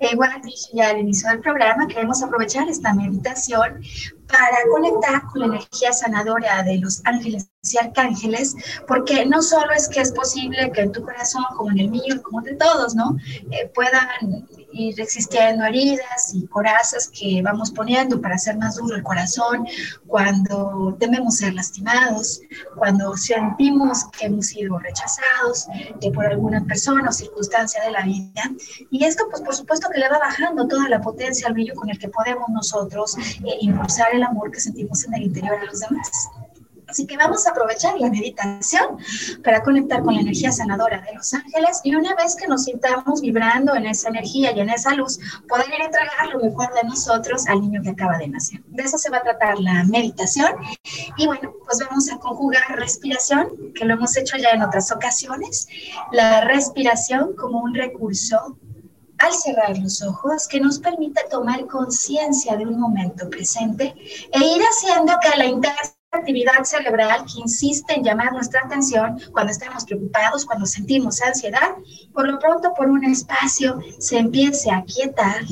[0.00, 3.82] Igual dije ya al inicio del programa, queremos aprovechar esta meditación
[4.26, 8.54] para conectar con la energía sanadora de los ángeles y arcángeles,
[8.86, 12.22] porque no solo es que es posible que en tu corazón, como en el mío,
[12.22, 13.16] como de todos, ¿no?
[13.50, 14.08] Eh, puedan
[14.74, 19.66] ir existiendo heridas y corazas que vamos poniendo para hacer más duro el corazón
[20.06, 22.40] cuando tememos ser lastimados,
[22.76, 25.66] cuando sentimos que hemos sido rechazados
[26.14, 28.42] por alguna persona o circunstancia de la vida.
[28.90, 31.88] Y esto, pues por supuesto que le va bajando toda la potencia al brillo con
[31.90, 35.80] el que podemos nosotros eh, impulsar el amor que sentimos en el interior a los
[35.80, 36.10] demás.
[36.94, 38.98] Así que vamos a aprovechar la meditación
[39.42, 43.20] para conectar con la energía sanadora de los ángeles y una vez que nos sintamos
[43.20, 46.84] vibrando en esa energía y en esa luz, poder ir a entregar lo mejor de
[46.84, 48.60] nosotros al niño que acaba de nacer.
[48.68, 50.52] De eso se va a tratar la meditación.
[51.16, 55.66] Y bueno, pues vamos a conjugar respiración, que lo hemos hecho ya en otras ocasiones.
[56.12, 58.56] La respiración como un recurso
[59.18, 63.96] al cerrar los ojos que nos permita tomar conciencia de un momento presente
[64.30, 69.52] e ir haciendo que la intención actividad cerebral que insiste en llamar nuestra atención cuando
[69.52, 71.74] estamos preocupados, cuando sentimos ansiedad,
[72.12, 75.42] por lo pronto por un espacio se empiece a quietar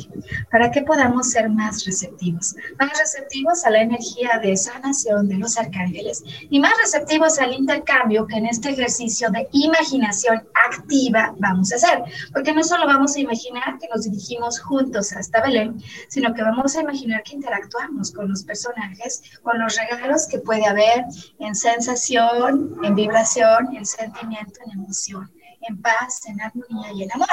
[0.50, 5.56] para que podamos ser más receptivos, más receptivos a la energía de sanación de los
[5.58, 11.76] arcángeles y más receptivos al intercambio que en este ejercicio de imaginación activa vamos a
[11.76, 16.42] hacer, porque no solo vamos a imaginar que nos dirigimos juntos hasta Belén, sino que
[16.42, 21.06] vamos a imaginar que interactuamos con los personajes, con los regalos que puede haber
[21.38, 25.30] en sensación, en vibración, en sentimiento, en emoción
[25.68, 27.28] en paz, en armonía y en amor.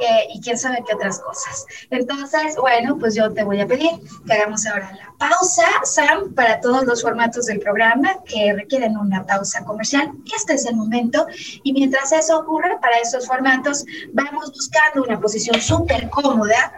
[0.00, 1.66] Eh, y quién sabe qué otras cosas.
[1.90, 3.90] Entonces, bueno, pues yo te voy a pedir
[4.26, 9.24] que hagamos ahora la pausa, Sam, para todos los formatos del programa que requieren una
[9.26, 10.12] pausa comercial.
[10.34, 11.26] Este es el momento.
[11.62, 16.72] Y mientras eso ocurre, para esos formatos, vamos buscando una posición súper cómoda.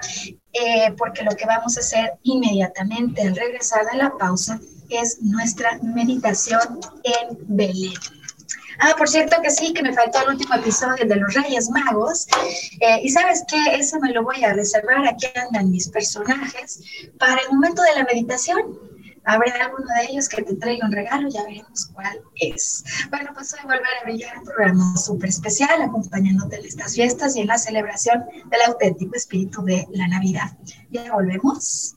[0.52, 4.58] Eh, porque lo que vamos a hacer inmediatamente al regresar de la pausa
[4.90, 7.94] es nuestra meditación en Belén.
[8.82, 12.26] Ah, por cierto que sí, que me faltó el último episodio de los Reyes Magos.
[12.80, 15.06] Eh, y sabes qué, ese me lo voy a reservar.
[15.06, 16.80] Aquí andan mis personajes
[17.18, 18.78] para el momento de la meditación.
[19.24, 22.82] Habrá alguno de ellos que te traiga un regalo, ya veremos cuál es.
[23.10, 27.40] Bueno, pues hoy volver a brillar un programa súper especial, acompañándote en estas fiestas y
[27.40, 30.56] en la celebración del auténtico espíritu de la Navidad.
[30.90, 31.96] Ya volvemos.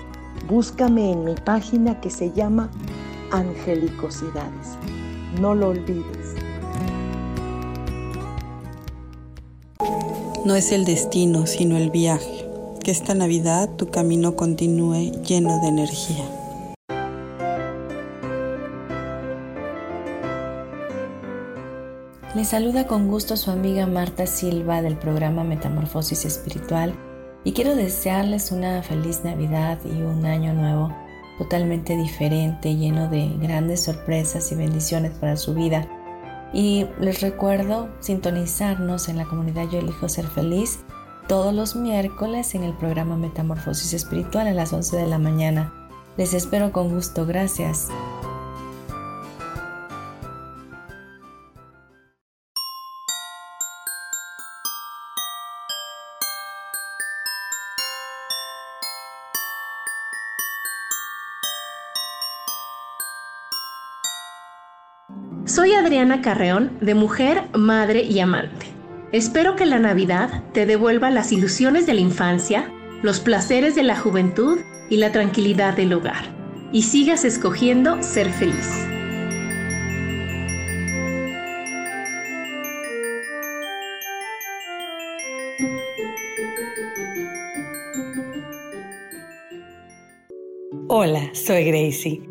[0.47, 2.69] búscame en mi página que se llama
[3.31, 4.77] Angelicosidades.
[5.39, 6.35] No lo olvides.
[10.45, 12.47] No es el destino, sino el viaje.
[12.83, 16.25] Que esta Navidad tu camino continúe lleno de energía.
[22.33, 26.95] Le saluda con gusto su amiga Marta Silva del programa Metamorfosis Espiritual
[27.43, 30.93] y quiero desearles una feliz Navidad y un año nuevo
[31.37, 35.87] totalmente diferente, lleno de grandes sorpresas y bendiciones para su vida.
[36.53, 40.79] Y les recuerdo sintonizarnos en la comunidad Yo Elijo Ser Feliz
[41.27, 45.73] todos los miércoles en el programa Metamorfosis Espiritual a las 11 de la mañana.
[46.17, 47.25] Les espero con gusto.
[47.25, 47.87] Gracias.
[65.61, 68.65] Soy Adriana Carreón, de Mujer, Madre y Amante.
[69.11, 72.67] Espero que la Navidad te devuelva las ilusiones de la infancia,
[73.03, 74.57] los placeres de la juventud
[74.89, 76.23] y la tranquilidad del hogar,
[76.71, 78.87] y sigas escogiendo ser feliz.
[90.87, 92.30] Hola, soy Gracie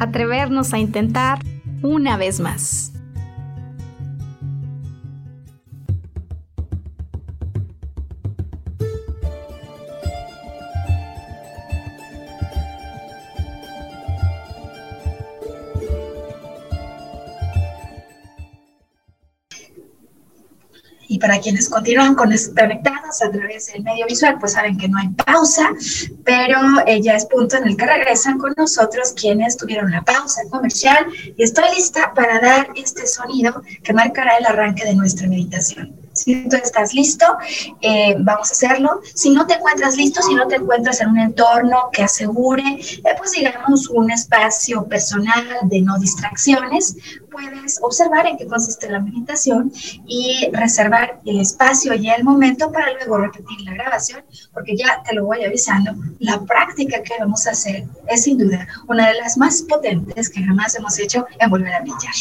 [0.00, 1.38] atrevernos a intentar
[1.82, 2.92] una vez más.
[21.30, 25.70] Para quienes continúan conectados a través del medio visual, pues saben que no hay pausa,
[26.24, 30.42] pero eh, ya es punto en el que regresan con nosotros quienes tuvieron la pausa
[30.50, 35.94] comercial y estoy lista para dar este sonido que marcará el arranque de nuestra meditación.
[36.12, 37.24] Si tú estás listo,
[37.80, 39.00] eh, vamos a hacerlo.
[39.14, 43.14] Si no te encuentras listo, si no te encuentras en un entorno que asegure, eh,
[43.16, 46.96] pues digamos, un espacio personal de no distracciones,
[47.30, 49.72] puedes observar en qué consiste la meditación
[50.06, 55.14] y reservar el espacio y el momento para luego repetir la grabación, porque ya te
[55.14, 59.36] lo voy avisando, la práctica que vamos a hacer es sin duda una de las
[59.36, 62.14] más potentes que jamás hemos hecho en volver a brillar.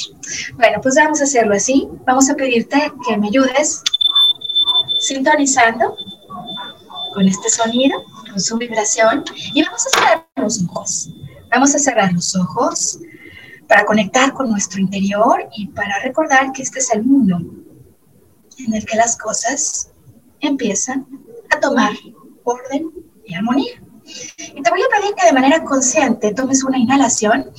[0.56, 1.88] Bueno, pues vamos a hacerlo así.
[2.06, 3.84] Vamos a pedirte que me ayudes
[5.00, 5.96] sintonizando
[7.14, 11.10] con este sonido, con su vibración, y vamos a cerrar los ojos.
[11.52, 13.00] Vamos a cerrar los ojos
[13.70, 17.38] para conectar con nuestro interior y para recordar que este es el mundo
[18.58, 19.92] en el que las cosas
[20.40, 21.08] empiezan
[21.56, 21.94] a tomar
[22.44, 22.92] orden
[23.24, 23.82] y armonía.
[24.56, 27.52] Y te voy a pedir que de manera consciente tomes una inhalación,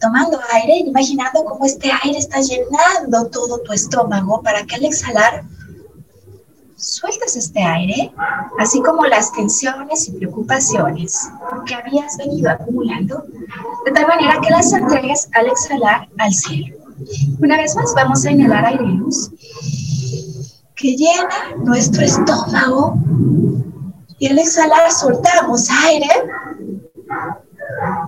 [0.00, 5.42] tomando aire, imaginando cómo este aire está llenando todo tu estómago para que al exhalar
[6.96, 8.10] sueltas este aire,
[8.58, 11.28] así como las tensiones y preocupaciones
[11.66, 13.22] que habías venido acumulando,
[13.84, 16.76] de tal manera que las entregues al exhalar al cielo.
[17.40, 19.30] Una vez más, vamos a inhalar aire luz
[20.74, 22.96] que llena nuestro estómago
[24.18, 26.08] y al exhalar soltamos aire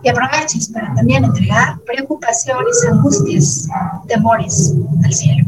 [0.03, 3.69] y aproveches para también entregar preocupaciones, angustias,
[4.07, 4.75] temores
[5.05, 5.45] al cielo.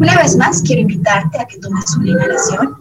[0.00, 2.76] Una vez más, quiero invitarte a que tomes una inhalación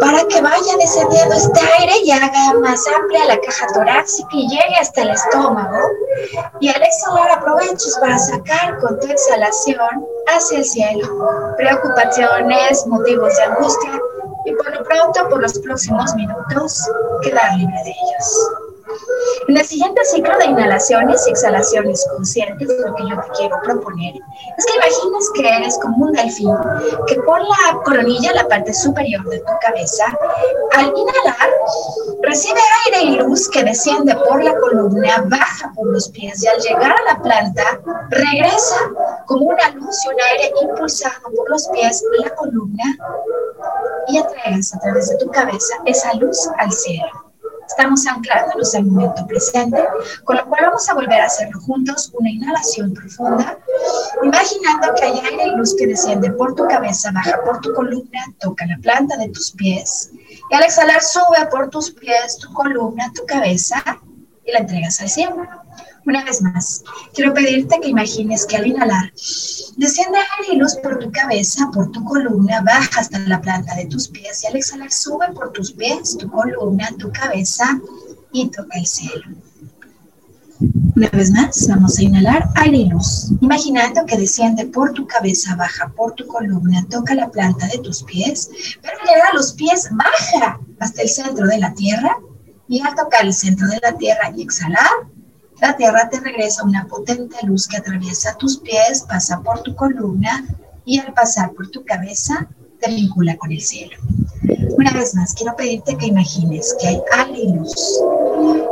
[0.00, 4.76] para que vaya descendiendo este aire y haga más amplia la caja torácica y llegue
[4.80, 5.78] hasta el estómago.
[6.60, 13.42] Y al exhalar aproveches para sacar con tu exhalación hacia el cielo preocupaciones, motivos de
[13.42, 14.00] angustia
[14.46, 16.82] y por lo pronto por los próximos minutos
[17.22, 18.69] quedar libre de ellos.
[19.48, 24.14] En el siguiente ciclo de inhalaciones y exhalaciones conscientes, lo que yo te quiero proponer
[24.56, 26.56] es que imagines que eres como un delfín
[27.06, 30.04] que por la coronilla, la parte superior de tu cabeza,
[30.76, 31.50] al inhalar,
[32.22, 36.60] recibe aire y luz que desciende por la columna, baja por los pies y al
[36.60, 37.80] llegar a la planta,
[38.10, 38.90] regresa
[39.26, 42.84] como una luz y un aire impulsado por los pies, la columna,
[44.08, 47.29] y entregas a través de tu cabeza esa luz al cielo.
[47.80, 49.82] Estamos anclándonos al momento presente,
[50.24, 53.58] con lo cual vamos a volver a hacerlo juntos, una inhalación profunda,
[54.22, 58.20] imaginando que hay aire y luz que desciende por tu cabeza, baja por tu columna,
[58.38, 60.10] toca la planta de tus pies,
[60.50, 63.82] y al exhalar sube por tus pies, tu columna, tu cabeza,
[64.44, 65.48] y la entregas al cielo.
[66.06, 66.82] Una vez más,
[67.14, 69.12] quiero pedirte que imagines que al inhalar
[69.76, 74.08] desciende aire y por tu cabeza, por tu columna, baja hasta la planta de tus
[74.08, 77.78] pies y al exhalar sube por tus pies, tu columna, tu cabeza
[78.32, 79.24] y toca el cielo.
[80.96, 85.56] Una vez más, vamos a inhalar aire y luz, imaginando que desciende por tu cabeza,
[85.56, 88.50] baja por tu columna, toca la planta de tus pies,
[88.82, 92.16] pero llega a los pies, baja hasta el centro de la tierra
[92.68, 94.90] y al tocar el centro de la tierra y exhalar,
[95.60, 100.44] la tierra te regresa una potente luz que atraviesa tus pies, pasa por tu columna
[100.84, 102.48] y al pasar por tu cabeza
[102.80, 103.96] te vincula con el cielo.
[104.78, 108.00] Una vez más, quiero pedirte que imagines que hay aire luz,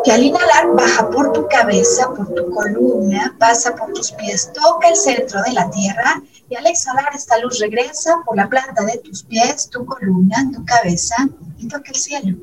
[0.03, 4.89] que al inhalar baja por tu cabeza, por tu columna, pasa por tus pies, toca
[4.89, 8.99] el centro de la tierra y al exhalar esta luz regresa por la planta de
[8.99, 11.17] tus pies, tu columna, tu cabeza
[11.59, 12.39] y toca el cielo.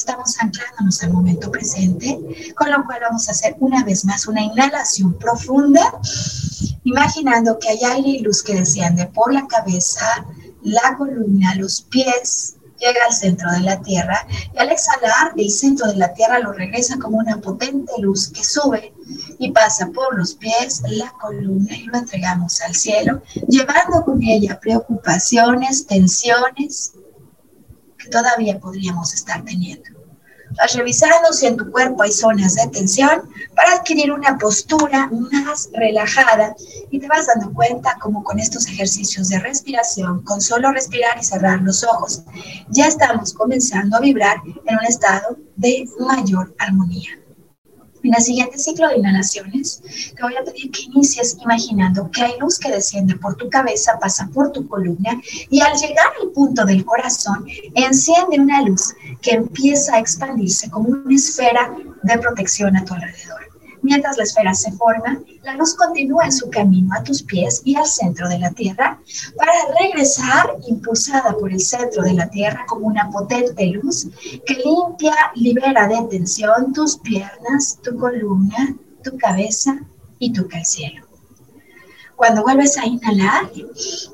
[0.00, 2.18] Estamos anclándonos al momento presente,
[2.56, 6.00] con lo cual vamos a hacer una vez más una inhalación profunda,
[6.84, 10.24] imaginando que hay aire y luz que desciende por la cabeza,
[10.62, 15.86] la columna, los pies, llega al centro de la Tierra y al exhalar el centro
[15.88, 18.94] de la Tierra lo regresa como una potente luz que sube
[19.38, 24.58] y pasa por los pies, la columna y lo entregamos al cielo, llevando con ella
[24.60, 26.94] preocupaciones, tensiones,
[28.08, 30.00] todavía podríamos estar teniendo.
[30.58, 33.22] Vas revisando si en tu cuerpo hay zonas de tensión
[33.54, 36.56] para adquirir una postura más relajada
[36.90, 41.24] y te vas dando cuenta como con estos ejercicios de respiración, con solo respirar y
[41.24, 42.22] cerrar los ojos,
[42.68, 47.10] ya estamos comenzando a vibrar en un estado de mayor armonía.
[48.02, 49.82] En el siguiente ciclo de inhalaciones,
[50.16, 53.98] te voy a pedir que inicies imaginando que hay luz que desciende por tu cabeza,
[54.00, 55.20] pasa por tu columna
[55.50, 60.88] y al llegar al punto del corazón, enciende una luz que empieza a expandirse como
[60.88, 63.39] una esfera de protección a tu alrededor.
[63.90, 67.74] Mientras la esfera se forma, la luz continúa en su camino a tus pies y
[67.74, 69.00] al centro de la Tierra
[69.36, 74.06] para regresar impulsada por el centro de la Tierra como una potente luz
[74.46, 79.76] que limpia, libera de tensión tus piernas, tu columna, tu cabeza
[80.20, 81.09] y tu el cielo.
[82.20, 83.50] Cuando vuelves a inhalar,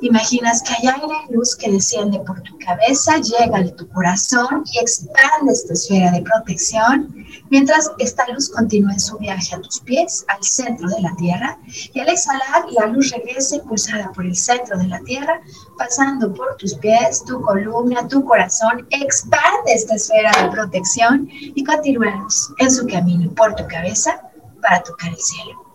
[0.01, 4.63] imaginas que hay aire y luz que desciende por tu cabeza, llega a tu corazón
[4.73, 7.13] y expande esta esfera de protección,
[7.51, 11.59] mientras esta luz continúa en su viaje a tus pies, al centro de la tierra,
[11.67, 15.41] y al exhalar, la luz regresa impulsada por el centro de la tierra,
[15.77, 22.29] pasando por tus pies, tu columna, tu corazón, expande esta esfera de protección y continúa
[22.59, 24.31] en su camino por tu cabeza
[24.63, 25.66] para tocar el cielo.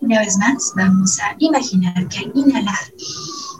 [0.00, 2.92] Una vez más, vamos a imaginar que al inhalar,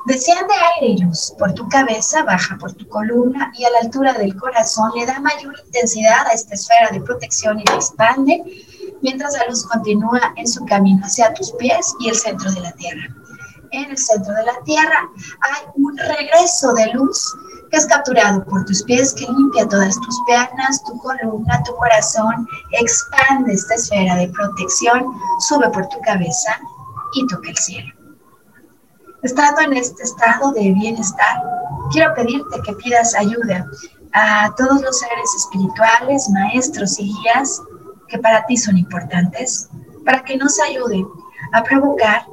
[0.07, 4.12] desciende aire y luz por tu cabeza, baja por tu columna y a la altura
[4.12, 8.43] del corazón le da mayor intensidad a esta esfera de protección y la expande,
[9.03, 12.72] mientras la luz continúa en su camino hacia tus pies y el centro de la
[12.72, 13.09] tierra.
[13.72, 15.11] En el centro de la tierra
[15.41, 17.34] hay un regreso de luz
[17.70, 22.46] que es capturado por tus pies, que limpia todas tus piernas, tu columna, tu corazón,
[22.72, 25.04] expande esta esfera de protección,
[25.48, 26.58] sube por tu cabeza
[27.14, 27.92] y toca el cielo.
[29.22, 31.42] Estando en este estado de bienestar,
[31.90, 33.66] quiero pedirte que pidas ayuda
[34.12, 37.60] a todos los seres espirituales, maestros y guías
[38.08, 39.68] que para ti son importantes,
[40.04, 41.06] para que nos ayuden
[41.52, 42.26] a provocar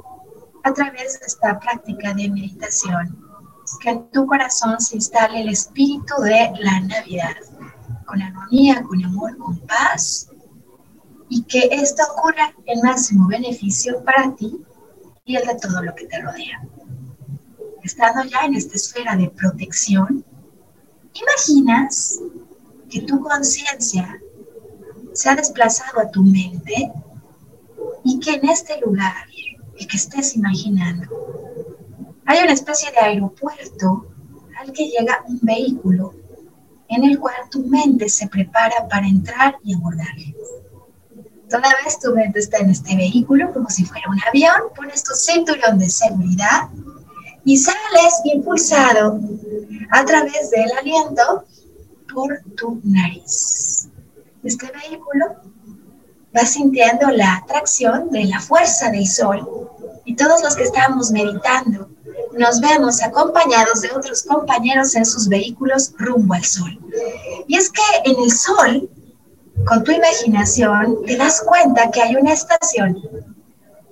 [0.63, 3.24] a través de esta práctica de meditación
[3.79, 7.35] que en tu corazón se instale el espíritu de la Navidad,
[8.05, 10.29] con armonía, con amor, con paz,
[11.29, 14.61] y que esto ocurra en máximo beneficio para ti
[15.25, 16.61] y el de todo lo que te rodea.
[17.83, 20.23] Estando ya en esta esfera de protección,
[21.13, 22.19] imaginas
[22.89, 24.21] que tu conciencia
[25.13, 26.91] se ha desplazado a tu mente
[28.03, 29.25] y que en este lugar,
[29.77, 31.07] el que estés imaginando,
[32.25, 34.07] hay una especie de aeropuerto
[34.59, 36.13] al que llega un vehículo
[36.87, 40.15] en el cual tu mente se prepara para entrar y abordar.
[41.49, 45.13] Toda vez tu mente está en este vehículo como si fuera un avión, pones tu
[45.13, 46.69] cinturón de seguridad
[47.43, 49.19] y sales impulsado
[49.91, 51.45] a través del aliento
[52.11, 53.89] por tu nariz.
[54.43, 55.25] Este vehículo
[56.35, 59.69] va sintiendo la atracción de la fuerza del sol
[60.05, 61.89] y todos los que estamos meditando
[62.37, 66.79] nos vemos acompañados de otros compañeros en sus vehículos rumbo al sol.
[67.47, 68.89] Y es que en el sol,
[69.65, 73.01] con tu imaginación, te das cuenta que hay una estación,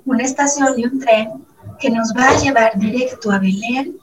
[0.06, 1.46] una estación y un tren
[1.80, 3.98] que nos va a llevar directo a Belén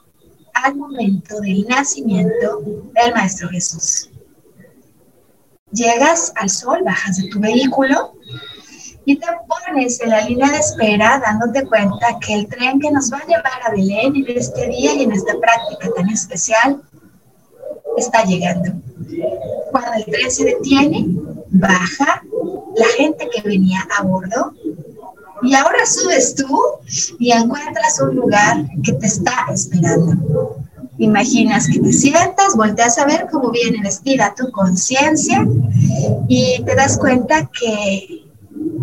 [0.53, 2.61] al momento del nacimiento
[2.93, 4.09] del Maestro Jesús.
[5.71, 8.13] Llegas al sol, bajas de tu vehículo
[9.05, 13.11] y te pones en la línea de espera dándote cuenta que el tren que nos
[13.11, 16.81] va a llevar a Belén en este día y en esta práctica tan especial
[17.97, 18.71] está llegando.
[19.71, 21.05] Cuando el tren se detiene,
[21.49, 22.21] baja
[22.75, 24.53] la gente que venía a bordo
[25.43, 26.59] y ahora subes tú
[27.19, 30.57] y encuentras un lugar que te está esperando.
[30.99, 35.47] Imaginas que te sientas, volteas a ver cómo viene vestida tu conciencia
[36.27, 38.30] y te das cuenta que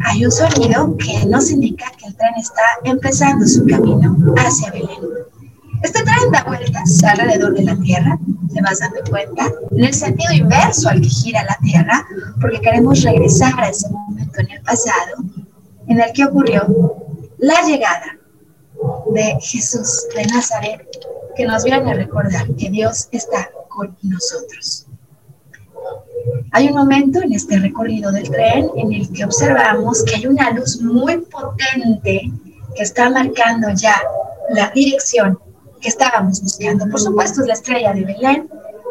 [0.04, 5.00] hay un sonido que nos indica que el tren está empezando su camino hacia Belén.
[5.82, 8.18] Este tren da vueltas alrededor de la Tierra,
[8.52, 12.06] te vas dando cuenta, en el sentido inverso al que gira la Tierra,
[12.40, 15.24] porque queremos regresar a ese momento en el pasado
[15.86, 16.66] en el que ocurrió
[17.38, 18.18] la llegada
[19.14, 20.86] de Jesús de Nazaret,
[21.36, 24.87] que nos viene a recordar que Dios está con nosotros.
[26.52, 30.50] Hay un momento en este recorrido del tren en el que observamos que hay una
[30.50, 32.30] luz muy potente
[32.74, 34.00] que está marcando ya
[34.50, 35.38] la dirección
[35.80, 36.88] que estábamos buscando.
[36.88, 38.48] Por supuesto, es la estrella de Belén,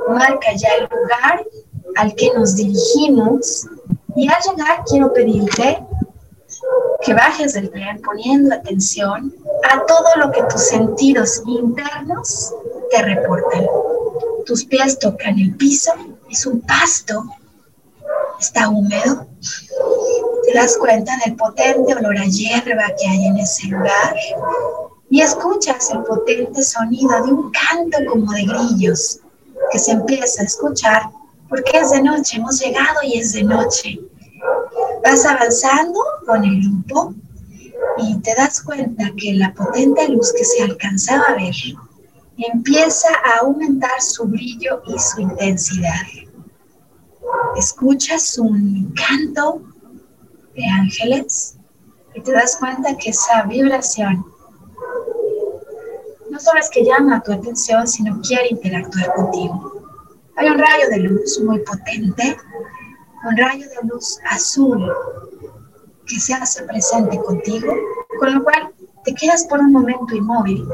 [0.10, 1.46] marca ya el lugar
[1.96, 3.68] al que nos dirigimos
[4.16, 5.80] y al llegar quiero pedirte
[7.02, 9.34] que bajes del tren poniendo atención
[9.72, 12.54] a todo lo que tus sentidos internos
[12.92, 13.66] te reportan.
[14.46, 15.92] Tus pies tocan el piso,
[16.30, 17.24] es un pasto,
[18.40, 19.28] está húmedo.
[20.46, 24.16] Te das cuenta del potente olor a hierba que hay en ese lugar
[25.10, 29.20] y escuchas el potente sonido de un canto como de grillos
[29.72, 31.04] que se empieza a escuchar
[31.50, 34.00] porque es de noche, hemos llegado y es de noche.
[35.04, 37.14] Vas avanzando con el grupo
[37.98, 41.54] y te das cuenta que la potente luz que se alcanzaba a ver
[42.38, 46.02] empieza a aumentar su brillo y su intensidad.
[47.56, 49.62] Escuchas un canto
[50.56, 51.58] de ángeles
[52.14, 54.26] y te das cuenta que esa vibración
[56.30, 59.82] no solo es que llama tu atención, sino quiere interactuar contigo.
[60.36, 62.38] Hay un rayo de luz muy potente,
[63.28, 64.88] un rayo de luz azul
[66.06, 67.74] que se hace presente contigo,
[68.20, 68.72] con lo cual
[69.04, 70.68] te quedas por un momento inmóvil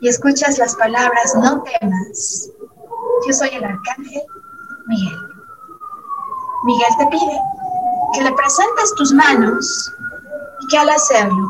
[0.00, 2.50] y escuchas las palabras, no temas,
[3.26, 4.22] yo soy el arcángel
[4.86, 5.18] Miguel.
[6.64, 7.40] Miguel te pide
[8.14, 9.92] que le presentes tus manos
[10.60, 11.48] y que al hacerlo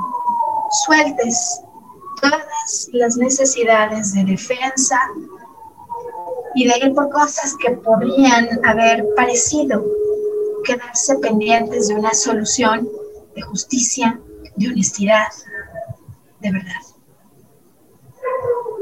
[0.84, 1.60] sueltes
[2.20, 5.00] todas las necesidades de defensa
[6.54, 9.84] y de ir por cosas que podrían haber parecido
[10.64, 12.88] quedarse pendientes de una solución
[13.34, 14.20] de justicia,
[14.56, 15.28] de honestidad,
[16.40, 16.99] de verdad.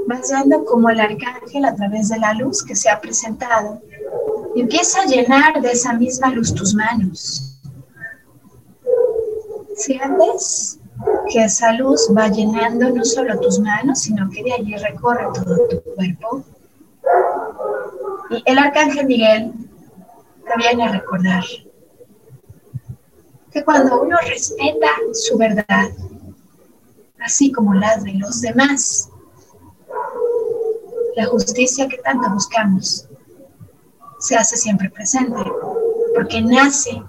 [0.09, 3.82] Vas viendo como el arcángel a través de la luz que se ha presentado
[4.56, 7.61] empieza a llenar de esa misma luz tus manos.
[9.76, 10.78] Sientes
[11.30, 15.68] que esa luz va llenando no solo tus manos, sino que de allí recorre todo
[15.68, 16.42] tu cuerpo.
[18.30, 19.52] Y el arcángel Miguel
[20.46, 21.44] te viene a recordar
[23.50, 25.90] que cuando uno respeta su verdad,
[27.20, 29.11] así como las de los demás.
[31.16, 33.09] La justicia que tanto buscamos
[34.20, 35.51] se hace siempre presente,
[36.14, 37.03] porque nace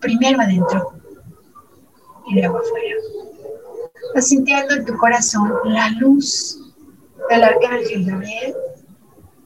[0.00, 0.92] primero adentro
[2.26, 2.96] y luego afuera.
[4.14, 6.58] Vas sintiendo en tu corazón la luz
[7.30, 8.54] del arcángel Gabriel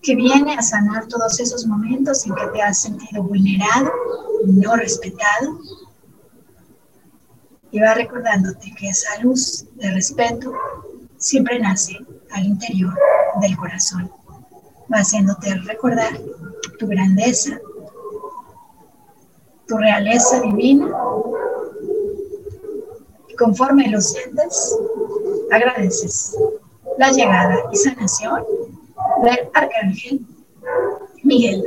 [0.02, 3.92] que viene a sanar todos esos momentos en que te has sentido vulnerado,
[4.46, 5.58] no respetado.
[7.72, 10.52] Y va recordándote que esa luz de respeto
[11.18, 11.98] siempre nace
[12.32, 12.94] al interior
[13.40, 14.10] del corazón.
[14.90, 16.18] Haciéndote recordar
[16.78, 17.58] tu grandeza,
[19.66, 20.90] tu realeza divina.
[23.38, 24.76] Conforme lo sientes,
[25.50, 26.36] agradeces
[26.98, 28.44] la llegada y sanación
[29.22, 30.26] del arcángel
[31.22, 31.64] Miguel.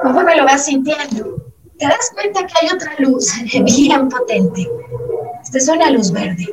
[0.00, 1.42] Conforme lo vas sintiendo,
[1.78, 3.32] te das cuenta que hay otra luz
[3.64, 4.68] bien potente.
[5.42, 6.46] Esta es una luz verde.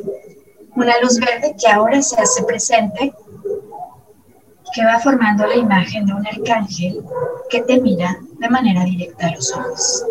[0.75, 3.13] Una luz verde que ahora se hace presente
[4.73, 7.01] que va formando la imagen de un arcángel
[7.49, 10.05] que te mira de manera directa a los ojos.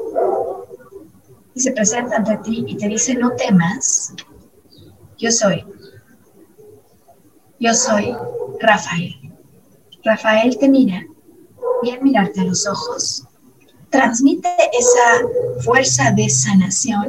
[1.55, 4.15] Y se presenta ante ti y te dice, no temas,
[5.19, 5.65] yo soy.
[7.61, 8.17] Yo soy
[8.59, 9.15] Rafael.
[10.03, 11.03] Rafael te mira
[11.83, 13.25] y al mirarte a los ojos,
[13.91, 17.07] transmite esa fuerza de sanación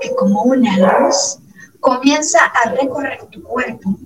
[0.00, 1.38] que como una luz
[1.80, 3.96] comienza a recorrer tu cuerpo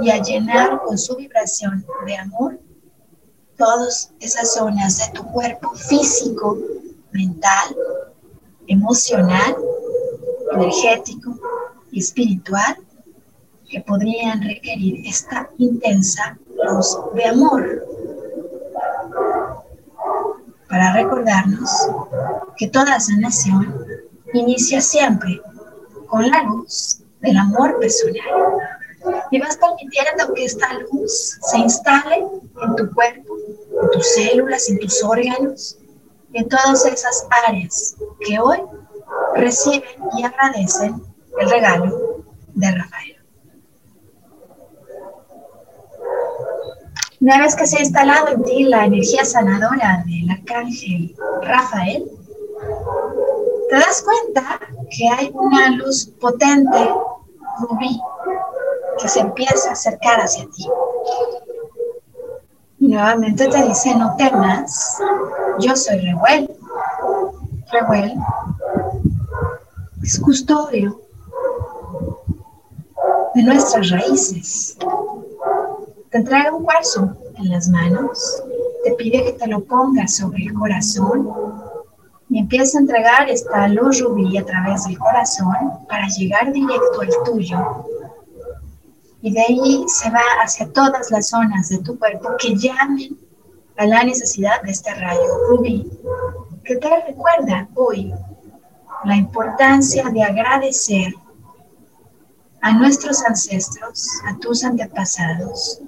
[0.00, 2.58] y a llenar con su vibración de amor
[3.56, 6.58] todas esas zonas de tu cuerpo físico,
[7.12, 7.76] mental,
[8.66, 9.56] emocional,
[10.52, 11.38] energético
[11.90, 12.76] y espiritual
[13.68, 17.86] que podrían requerir esta intensa luz de amor.
[20.68, 21.70] Para recordarnos
[22.56, 23.74] que toda sanación
[24.34, 25.40] inicia siempre
[26.06, 28.22] con la luz del amor personal
[29.30, 33.36] y vas permitiendo que esta luz se instale en tu cuerpo,
[33.82, 35.78] en tus células, en tus órganos,
[36.32, 38.58] en todas esas áreas que hoy
[39.34, 41.02] reciben y agradecen
[41.38, 42.24] el regalo
[42.54, 43.16] de Rafael.
[47.20, 52.04] Una vez que se ha instalado en ti la energía sanadora del arcángel Rafael,
[53.68, 54.60] te das cuenta
[54.90, 56.90] que hay una luz potente,
[57.60, 58.00] rubí,
[59.00, 60.68] que se empieza a acercar hacia ti.
[62.78, 64.98] Y nuevamente te dice, no temas,
[65.58, 66.50] yo soy Rehuel.
[67.72, 68.14] Rehuel
[70.02, 71.00] es custodio
[73.34, 74.76] de nuestras raíces.
[76.10, 78.42] Te entrega un cuarzo en las manos,
[78.84, 81.28] te pide que te lo pongas sobre el corazón
[82.28, 85.54] y empieza a entregar esta luz rubí a través del corazón
[85.88, 87.58] para llegar directo al tuyo.
[89.22, 93.16] Y de ahí se va hacia todas las zonas de tu cuerpo que llamen
[93.76, 95.90] a la necesidad de este rayo rubí,
[96.64, 98.12] que te recuerda hoy
[99.04, 101.14] la importancia de agradecer
[102.60, 105.80] a nuestros ancestros, a tus antepasados,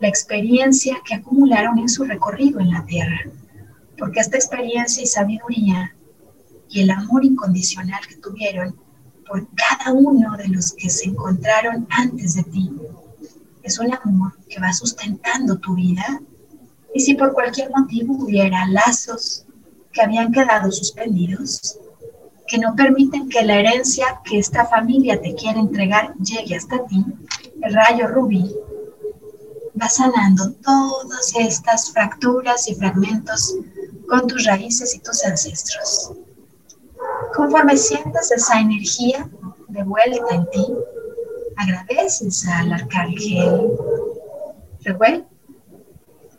[0.00, 3.20] la experiencia que acumularon en su recorrido en la tierra,
[3.98, 5.94] porque esta experiencia y sabiduría
[6.68, 8.76] y el amor incondicional que tuvieron
[9.26, 12.70] por cada uno de los que se encontraron antes de ti.
[13.62, 16.20] Es un amor que va sustentando tu vida
[16.94, 19.46] y si por cualquier motivo hubiera lazos
[19.92, 21.78] que habían quedado suspendidos,
[22.46, 27.04] que no permiten que la herencia que esta familia te quiere entregar llegue hasta ti,
[27.62, 28.54] el rayo rubí
[29.80, 33.54] va sanando todas estas fracturas y fragmentos
[34.08, 36.12] con tus raíces y tus ancestros.
[37.34, 39.28] Conforme sientas esa energía
[39.68, 40.66] de vuelta en ti,
[41.56, 43.72] agradeces al arcángel
[44.82, 45.24] Rehuel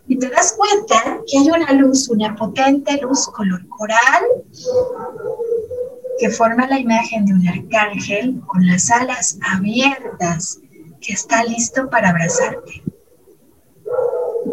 [0.07, 4.23] y te das cuenta que hay una luz, una potente luz color coral
[6.19, 10.59] que forma la imagen de un arcángel con las alas abiertas
[11.01, 12.83] que está listo para abrazarte.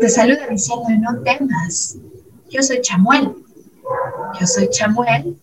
[0.01, 1.97] Te saluda diciendo, no temas,
[2.51, 3.35] yo soy Chamuel,
[4.41, 5.41] yo soy Chamuel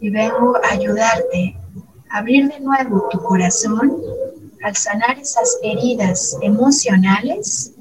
[0.00, 1.56] y vengo a ayudarte
[2.10, 3.96] a abrir de nuevo tu corazón
[4.62, 7.72] al sanar esas heridas emocionales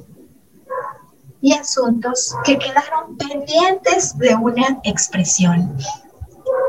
[1.42, 5.78] y asuntos que quedaron pendientes de una expresión.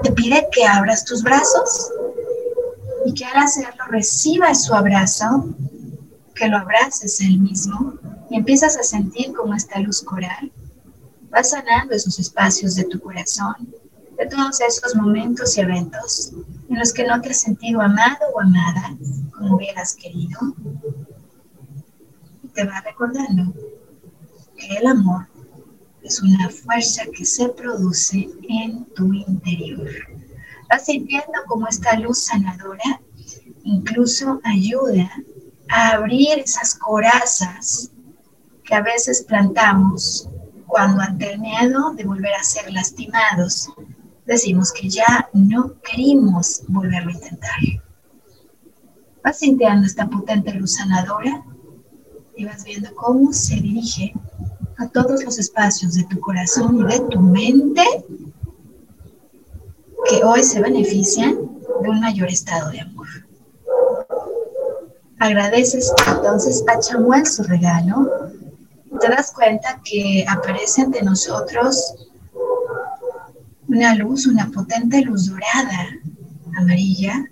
[0.02, 1.90] Te pide que abras tus brazos
[3.06, 5.46] y que al hacerlo recibas su abrazo,
[6.34, 7.94] que lo abraces él mismo
[8.36, 10.52] empiezas a sentir como esta luz coral
[11.32, 13.74] va sanando esos espacios de tu corazón
[14.16, 16.32] de todos esos momentos y eventos
[16.68, 18.96] en los que no te has sentido amado o amada
[19.32, 20.54] como hubieras querido.
[22.42, 23.52] Y te va recordando
[24.56, 25.26] que el amor
[26.02, 29.90] es una fuerza que se produce en tu interior.
[30.70, 33.00] Vas sintiendo como esta luz sanadora
[33.64, 35.10] incluso ayuda
[35.70, 37.90] a abrir esas corazas
[38.64, 40.28] que a veces plantamos
[40.66, 43.68] cuando ante el miedo de volver a ser lastimados
[44.26, 47.60] decimos que ya no queremos volverlo a intentar.
[49.22, 51.44] Vas sintiendo esta potente luz sanadora
[52.36, 54.12] y vas viendo cómo se dirige
[54.78, 57.82] a todos los espacios de tu corazón y de tu mente
[60.08, 61.36] que hoy se benefician
[61.82, 63.06] de un mayor estado de amor.
[65.18, 68.32] Agradeces entonces a Chamuel su regalo.
[69.04, 71.94] Te das cuenta que aparece ante nosotros
[73.68, 75.90] una luz, una potente luz dorada,
[76.56, 77.22] amarilla,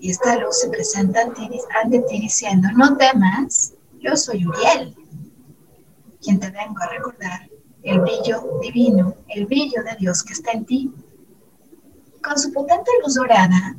[0.00, 4.96] y esta luz se presenta ante ti diciendo, no temas, yo soy Uriel,
[6.20, 7.48] quien te vengo a recordar
[7.84, 10.92] el brillo divino, el brillo de Dios que está en ti.
[12.24, 13.76] Con su potente luz dorada,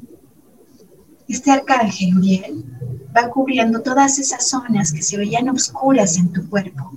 [1.27, 2.63] este arcángel Uriel
[3.15, 6.91] va cubriendo todas esas zonas que se veían oscuras en tu cuerpo,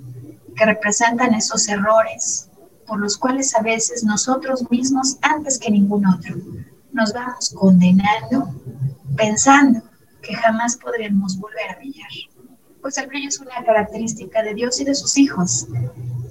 [0.55, 2.49] que representan esos errores
[2.87, 6.37] por los cuales a veces nosotros mismos, antes que ningún otro,
[6.93, 8.49] nos vamos condenando
[9.17, 9.83] pensando
[10.23, 12.09] que jamás podremos volver a brillar.
[12.81, 15.67] Pues el brillo es una característica de Dios y de sus hijos.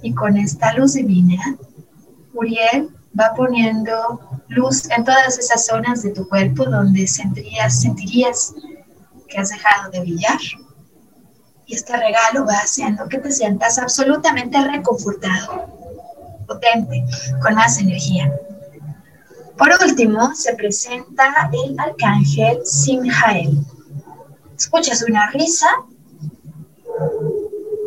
[0.02, 1.56] Y con esta luz divina,
[2.32, 8.54] Uriel va poniendo luz en todas esas zonas de tu cuerpo donde sentirías, sentirías
[9.28, 10.38] que has dejado de brillar.
[11.66, 15.66] Y este regalo va haciendo que te sientas absolutamente reconfortado,
[16.46, 17.04] potente,
[17.42, 18.32] con más energía.
[19.58, 23.58] Por último, se presenta el arcángel Simhael.
[24.56, 25.66] Escuchas una risa,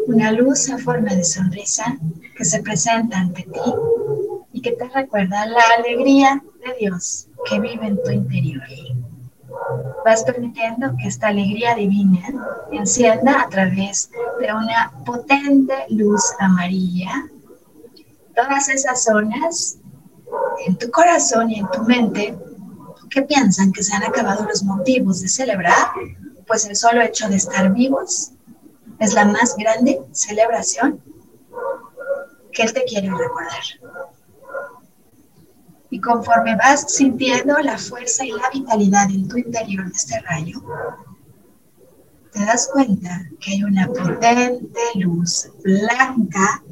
[0.07, 1.97] una luz en forma de sonrisa
[2.35, 3.73] que se presenta ante ti
[4.51, 8.63] y que te recuerda la alegría de Dios que vive en tu interior
[10.09, 12.23] vas permitiendo que esta alegría divina
[12.71, 17.11] encienda a través de una potente luz amarilla.
[18.35, 19.77] Todas esas zonas
[20.65, 22.35] en tu corazón y en tu mente
[23.11, 25.91] que piensan que se han acabado los motivos de celebrar,
[26.47, 28.31] pues el solo hecho de estar vivos
[28.97, 30.99] es la más grande celebración
[32.51, 33.63] que Él te quiere recordar.
[35.89, 40.61] Y conforme vas sintiendo la fuerza y la vitalidad en tu interior de este rayo,
[42.31, 46.63] te das cuenta que hay una potente luz blanca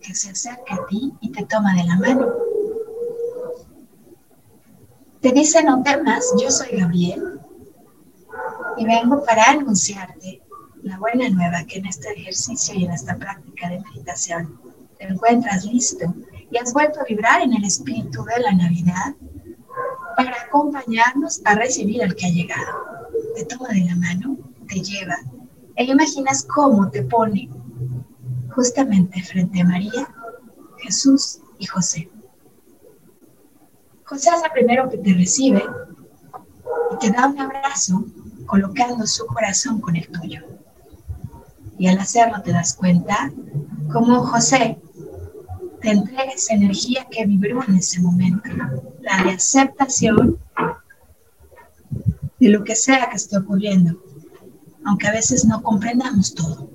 [0.00, 2.32] que se acerca a ti y te toma de la mano.
[5.20, 7.40] Te dice, no temas, yo soy Gabriel
[8.76, 10.42] y vengo para anunciarte
[10.82, 14.60] la buena nueva que en este ejercicio y en esta práctica de meditación
[14.98, 16.12] te encuentras listo
[16.54, 19.16] y has vuelto a vibrar en el espíritu de la Navidad
[20.16, 23.08] para acompañarnos a recibir al que ha llegado.
[23.34, 24.36] Te toma de la mano,
[24.68, 25.16] te lleva
[25.74, 27.50] e imaginas cómo te pone
[28.54, 30.08] justamente frente a María,
[30.78, 32.08] Jesús y José.
[34.04, 35.64] José es el primero que te recibe
[36.92, 38.04] y te da un abrazo
[38.46, 40.42] colocando su corazón con el tuyo.
[41.78, 43.32] Y al hacerlo te das cuenta
[43.92, 44.78] cómo José
[45.84, 48.48] te entrega esa energía que vibró en ese momento,
[49.02, 50.38] la de aceptación
[52.40, 54.02] de lo que sea que esté ocurriendo,
[54.86, 56.70] aunque a veces no comprendamos todo.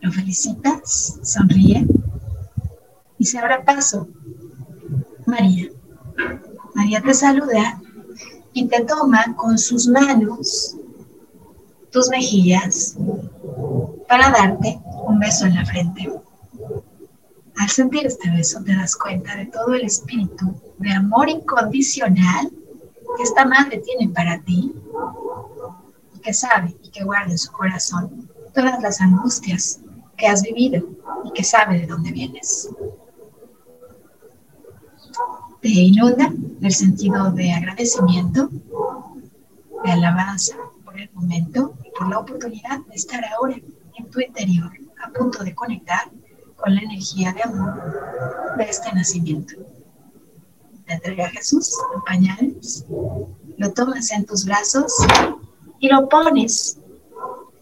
[0.00, 1.86] Lo felicitas, sonríe
[3.18, 4.08] y se abre paso.
[5.26, 5.68] María.
[6.74, 7.82] María te saluda
[8.54, 10.74] y te toma con sus manos
[11.90, 12.96] tus mejillas
[14.08, 16.10] para darte un beso en la frente.
[17.58, 22.52] Al sentir este beso te das cuenta de todo el espíritu de amor incondicional
[23.16, 24.72] que esta madre tiene para ti,
[26.22, 29.80] que sabe y que guarda en su corazón todas las angustias
[30.16, 30.86] que has vivido
[31.24, 32.68] y que sabe de dónde vienes.
[35.60, 36.32] Te inunda
[36.62, 38.50] el sentido de agradecimiento,
[39.84, 44.70] de alabanza por el momento y por la oportunidad de estar ahora en tu interior,
[45.04, 46.08] a punto de conectar
[46.58, 49.54] con la energía de amor de este nacimiento.
[50.86, 52.84] Te entrega a Jesús en pañales,
[53.56, 54.92] lo tomas en tus brazos
[55.80, 56.78] y lo pones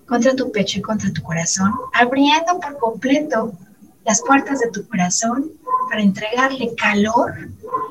[0.06, 3.52] contra tu pecho y contra tu corazón, abriendo por completo
[4.04, 5.50] las puertas de tu corazón
[5.90, 7.34] para entregarle calor,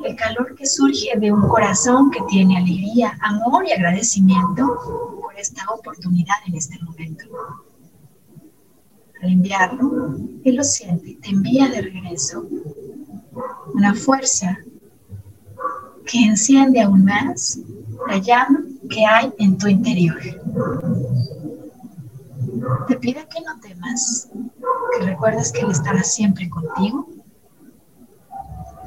[0.06, 5.66] el calor que surge de un corazón que tiene alegría, amor y agradecimiento por esta
[5.70, 7.26] oportunidad en este momento.
[9.26, 12.46] Al enviarlo, Él lo siente y te envía de regreso
[13.74, 14.56] una fuerza
[16.06, 17.60] que enciende aún más
[18.08, 20.20] la llama que hay en tu interior.
[22.88, 24.30] Te pide que no temas,
[24.96, 27.10] que recuerdes que Él estará siempre contigo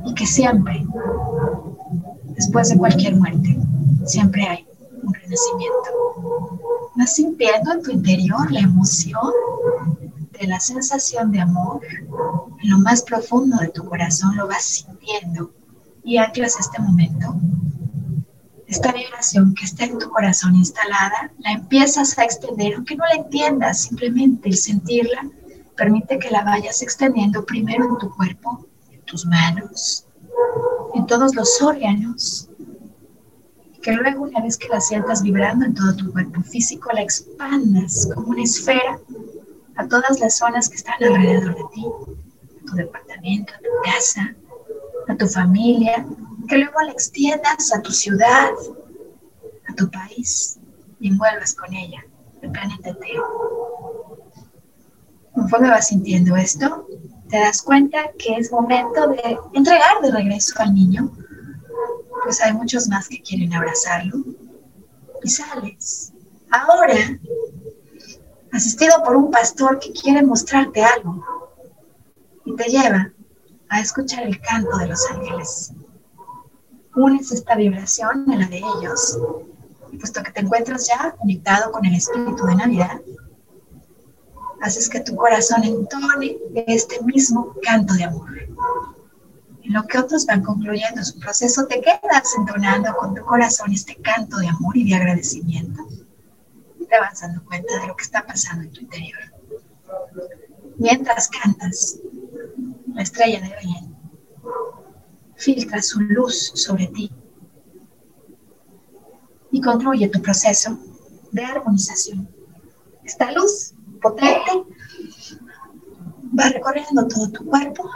[0.06, 0.86] y que siempre,
[2.36, 3.58] después de cualquier muerte,
[4.04, 4.64] siempre hay
[5.02, 6.90] un renacimiento.
[6.94, 9.32] Vas sintiendo en tu interior la emoción
[10.40, 11.80] de la sensación de amor
[12.62, 15.52] en lo más profundo de tu corazón, lo vas sintiendo
[16.04, 17.34] y anclas este momento.
[18.66, 23.22] Esta vibración que está en tu corazón instalada, la empiezas a extender, aunque no la
[23.22, 25.28] entiendas, simplemente el sentirla
[25.76, 30.06] permite que la vayas extendiendo primero en tu cuerpo, en tus manos,
[30.94, 32.50] en todos los órganos,
[33.80, 38.08] que luego una vez que la sientas vibrando en todo tu cuerpo físico, la expandas
[38.14, 38.98] como una esfera
[39.78, 44.34] a todas las zonas que están alrededor de ti, a tu departamento, a tu casa,
[45.08, 46.04] a tu familia,
[46.48, 48.50] que luego la extiendas a tu ciudad,
[49.68, 50.58] a tu país
[51.00, 52.04] y envuelvas con ella
[52.42, 54.18] el planeta entero.
[55.32, 56.88] Conforme vas sintiendo esto,
[57.28, 61.12] te das cuenta que es momento de entregar de regreso al niño,
[62.24, 64.24] pues hay muchos más que quieren abrazarlo
[65.22, 66.12] y sales.
[66.50, 66.94] Ahora,
[68.52, 71.24] asistido por un pastor que quiere mostrarte algo
[72.44, 73.12] y te lleva
[73.68, 75.72] a escuchar el canto de los ángeles.
[76.96, 79.18] Unes esta vibración a la de ellos,
[79.92, 83.00] y puesto que te encuentras ya conectado con el espíritu de Navidad,
[84.60, 88.30] haces que tu corazón entone este mismo canto de amor.
[89.62, 93.96] En lo que otros van concluyendo su proceso, te quedas entonando con tu corazón este
[93.96, 95.86] canto de amor y de agradecimiento.
[96.88, 99.18] Te vas dando cuenta de lo que está pasando en tu interior.
[100.76, 101.98] Mientras cantas,
[102.94, 103.98] la estrella de Oriente
[105.36, 107.10] filtra su luz sobre ti
[109.50, 110.78] y concluye tu proceso
[111.32, 112.28] de armonización.
[113.04, 114.64] Esta luz potente
[116.38, 117.88] va recorriendo todo tu cuerpo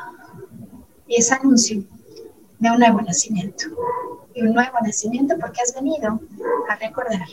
[1.06, 1.84] y es anuncio
[2.58, 3.66] de un nuevo nacimiento.
[4.34, 6.20] Y un nuevo nacimiento porque has venido
[6.68, 7.26] a recordar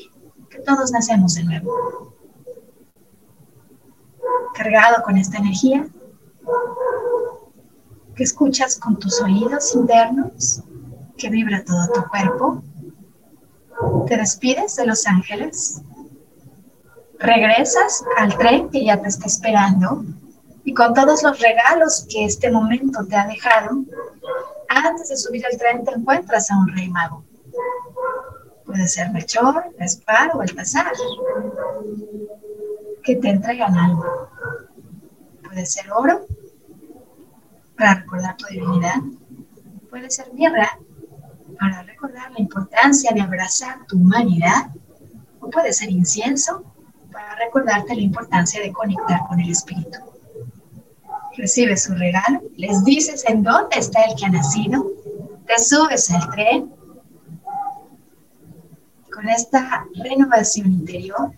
[0.60, 2.14] todos nacemos de nuevo.
[4.53, 5.88] Cargado con esta energía,
[8.16, 10.62] que escuchas con tus oídos internos,
[11.18, 12.64] que vibra todo tu cuerpo.
[14.07, 15.82] Te despides de los ángeles,
[17.18, 20.03] regresas al tren que ya te está esperando
[20.66, 23.84] y con todos los regalos que este momento te ha dejado,
[24.68, 27.24] antes de subir al tren te encuentras a un rey mago.
[28.70, 30.93] Puede ser Melchor, Gaspar o Baltasar,
[33.01, 34.30] que te entregan algo.
[35.43, 36.28] Puede ser oro
[37.76, 38.97] para recordar tu divinidad.
[39.89, 40.78] Puede ser mirra
[41.59, 44.70] para recordar la importancia de abrazar tu humanidad.
[45.39, 46.63] O puede ser incienso
[47.11, 49.97] para recordarte la importancia de conectar con el espíritu.
[51.36, 54.86] Recibes su regalo, les dices en dónde está el que ha nacido,
[55.47, 56.78] te subes al tren.
[59.20, 61.34] Con esta renovación interior,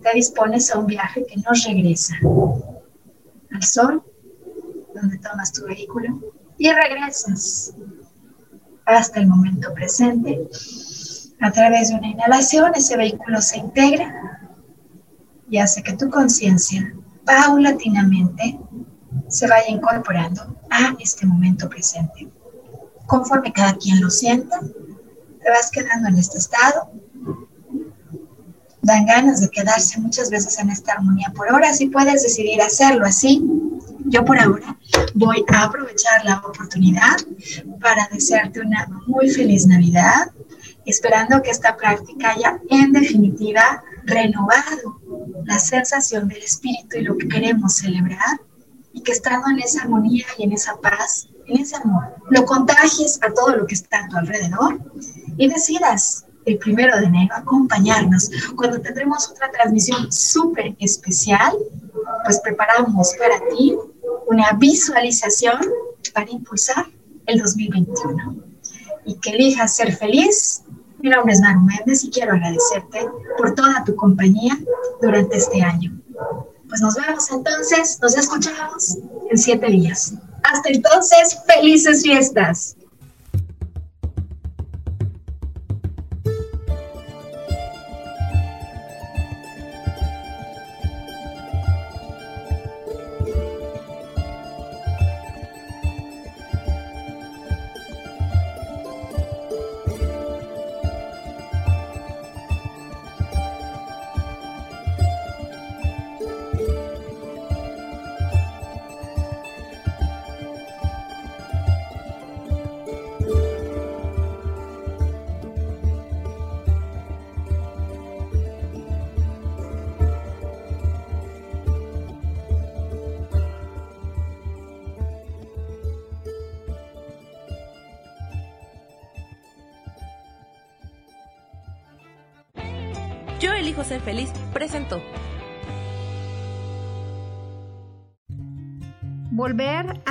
[0.00, 2.14] te dispones a un viaje que no regresa
[3.52, 4.04] al sol
[4.94, 6.20] donde tomas tu vehículo
[6.56, 7.74] y regresas
[8.84, 10.48] hasta el momento presente.
[11.40, 14.48] A través de una inhalación, ese vehículo se integra
[15.50, 18.60] y hace que tu conciencia paulatinamente
[19.26, 22.30] se vaya incorporando a este momento presente.
[23.08, 26.88] Conforme cada quien lo sienta, te vas quedando en este estado.
[28.86, 31.32] Dan ganas de quedarse muchas veces en esta armonía.
[31.34, 33.42] Por horas y puedes decidir hacerlo así.
[34.04, 34.78] Yo por ahora
[35.14, 37.16] voy a aprovechar la oportunidad
[37.80, 40.30] para desearte una muy feliz Navidad,
[40.84, 45.00] esperando que esta práctica haya en definitiva renovado
[45.44, 48.40] la sensación del espíritu y lo que queremos celebrar
[48.92, 53.18] y que estando en esa armonía y en esa paz, en ese amor, lo contagies
[53.20, 54.78] a todo lo que está a tu alrededor
[55.36, 61.52] y decidas el primero de enero acompañarnos cuando tendremos otra transmisión súper especial,
[62.24, 63.76] pues preparamos para ti
[64.28, 65.60] una visualización
[66.14, 66.86] para impulsar
[67.26, 68.36] el 2021
[69.04, 70.62] y que elijas ser feliz.
[71.00, 74.56] Mi nombre es Maru Méndez y quiero agradecerte por toda tu compañía
[75.02, 76.00] durante este año.
[76.68, 78.98] Pues nos vemos entonces, nos escuchamos
[79.30, 80.14] en siete días.
[80.44, 82.76] Hasta entonces, felices fiestas.